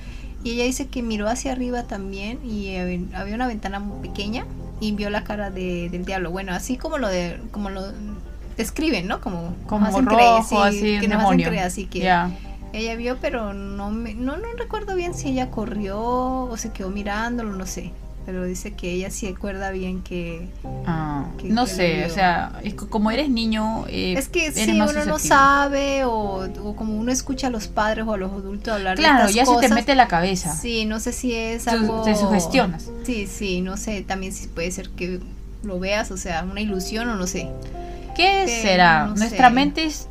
[0.43, 4.47] Y ella dice que miró hacia arriba también y eh, había una ventana muy pequeña
[4.81, 6.31] y vio la cara de- del diablo.
[6.31, 7.83] Bueno, así como lo de, como lo
[8.57, 9.21] describen, ¿no?
[9.21, 12.31] Como, Como hacen rojo, sí, así, que hacen creer, así que Ya.
[12.73, 16.89] ella vio, pero no, me, no, no recuerdo bien si ella corrió o se quedó
[16.89, 17.93] mirándolo, no sé.
[18.27, 20.49] Pero dice que ella sí recuerda bien que...
[20.87, 24.53] Ah, que- no que sé, o sea, es que como eres niño, eh, Es que
[24.53, 28.31] si uno no sabe o, o como uno escucha a los padres o a los
[28.31, 30.55] adultos hablar de Claro, estas ya se cosas, te mete la cabeza.
[30.55, 32.03] Sí, no sé si es algo...
[32.03, 32.91] Te sugestionas.
[33.05, 35.19] Sí, sí, no sé, también si puede ser que
[35.63, 37.49] lo veas, o sea, una ilusión o no sé.
[38.15, 39.07] ¿Qué Que será?
[39.07, 39.55] no Nuestra sé.
[39.55, 40.07] mente es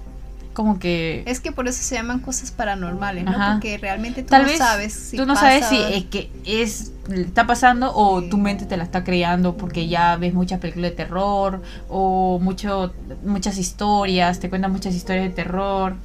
[0.54, 1.24] como que...
[1.28, 3.32] Es que por eso se llaman cosas paranormales, ¿no?
[3.32, 3.54] Ajá.
[3.54, 6.92] Porque realmente tú Tal no vez sabes si tú no sabes si es que es
[7.12, 10.98] está pasando o tu mente te la está creando porque ya ves muchas películas de
[10.98, 12.94] terror o mucho
[13.24, 15.96] muchas historias, te cuentan muchas historias de terror,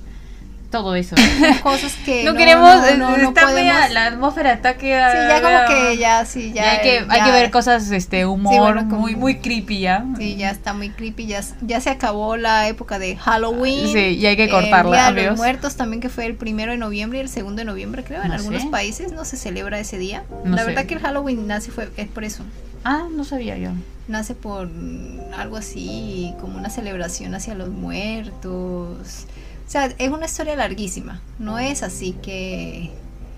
[0.74, 1.14] todo eso.
[1.38, 4.86] Son cosas que no, queremos, no, no, no está media- podemos- la atmósfera está que
[4.86, 6.64] Sí, ya como que ya, sí, ya.
[6.64, 9.78] ya hay que hay ya- que ver cosas este humor bueno, como- muy muy creepy
[9.80, 10.04] ya.
[10.18, 13.92] Sí, ya está muy creepy, ya, ya se acabó la época de Halloween.
[13.92, 15.36] Sí, y hay que El cortarla, Día de los.
[15.36, 18.28] Muertos también que fue el primero de noviembre y el segundo de noviembre, creo, en
[18.28, 18.68] No algunos sé.
[18.68, 20.24] países no se celebra ese día.
[20.44, 20.68] No la sé.
[20.68, 22.42] verdad que el Halloween nace fue es por eso.
[22.84, 23.70] Ah, no sabía yo.
[24.08, 24.68] Nace por
[25.38, 29.26] algo así, como una celebración hacia los muertos.
[29.66, 31.20] O sea, es una historia larguísima.
[31.38, 32.90] No es así que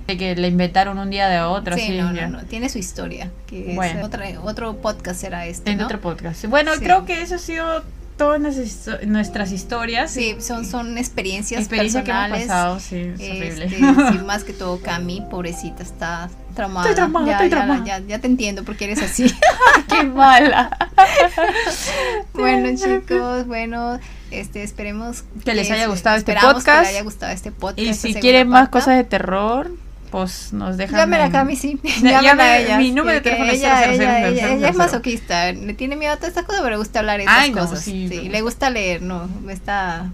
[0.06, 2.78] De que la inventaron un día de otro, sí, así, no, no, no, tiene su
[2.78, 4.04] historia, que es Bueno.
[4.04, 5.84] otra, otro podcast será este, En ¿no?
[5.84, 6.44] otro podcast.
[6.46, 6.80] Bueno, Sí.
[6.80, 7.82] creo que eso ha sido
[8.16, 10.10] todas nuestras histo- nuestras historias.
[10.10, 12.46] Sí, son, son experiencias experiencia que hemos personales.
[12.48, 13.64] pasado, sí, es horrible.
[13.66, 13.76] Este,
[14.12, 16.88] sí, más que todo Cami, pobrecita, está traumada.
[16.88, 17.84] Estoy traumada, ya, estoy ya, traumada.
[17.84, 19.26] ya- ya te entiendo porque eres así.
[19.88, 20.70] ¡Qué mala!
[22.34, 23.98] bueno, chicos, bueno,
[24.30, 26.66] este esperemos Que les haya gustado este podcast.
[26.66, 27.78] Que les haya gustado este podcast.
[27.78, 29.70] Y si quieren más cosas de terror,
[30.10, 30.96] pues nos dejan.
[30.98, 31.78] Llámela a en- Cami, sí.
[32.02, 32.78] Ya- Llámela a llame- ella.
[32.78, 33.94] mi número de teléfono es ella, 0000000.
[33.94, 35.52] ella, ella, ella es masoquista.
[35.52, 37.20] Le tiene miedo a todas estas cosas, pero le gusta hablar
[37.50, 37.82] no, cosas.
[37.82, 39.28] sí, Sí, me le gusta leer, no.
[39.48, 40.10] Está.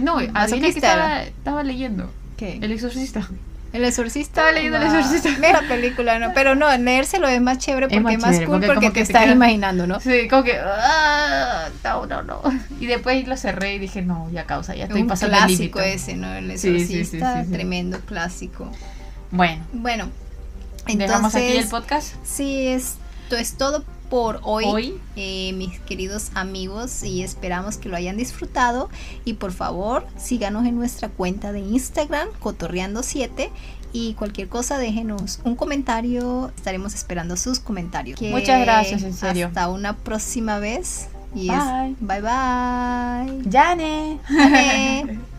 [0.00, 2.10] No, que estaba, estaba leyendo.
[2.36, 2.58] ¿Qué?
[2.62, 3.28] El exorcista.
[3.72, 4.40] El exorcista.
[4.40, 4.86] Estaba leyendo El.
[4.86, 5.30] Exorcista.
[5.40, 6.32] Ve la película, no.
[6.34, 8.88] Pero no, leérselo es más chévere Es porque más es más chévere, cool porque porque,
[8.88, 10.00] te te estás queda- imaginando, ¿no?
[10.00, 10.58] Sí, como que.
[10.58, 12.42] ah, no, no, no.
[12.80, 15.80] Y después lo cerré y dije, no, ya causa, ya estoy un pasando el clásico
[15.80, 16.34] ese, ¿no?
[16.34, 18.70] El Sí, sí, sí, exorcista, sí, tremendo clásico.
[19.30, 20.08] Bueno, Bueno,
[20.86, 22.14] dejamos aquí el entonces, podcast.
[22.24, 25.00] sí, esto es todo por hoy, Hoy.
[25.16, 28.90] eh, mis queridos amigos, y esperamos que lo hayan disfrutado.
[29.24, 33.48] Y por favor, síganos en nuestra cuenta de Instagram, Cotorreando7.
[33.92, 36.52] Y cualquier cosa, déjenos un comentario.
[36.54, 38.18] Estaremos esperando sus comentarios.
[38.20, 39.46] Que Muchas gracias, en serio.
[39.48, 41.08] Hasta una próxima vez.
[41.34, 41.96] Y es Bye.
[42.00, 43.50] bye bye.
[43.50, 44.18] Jane.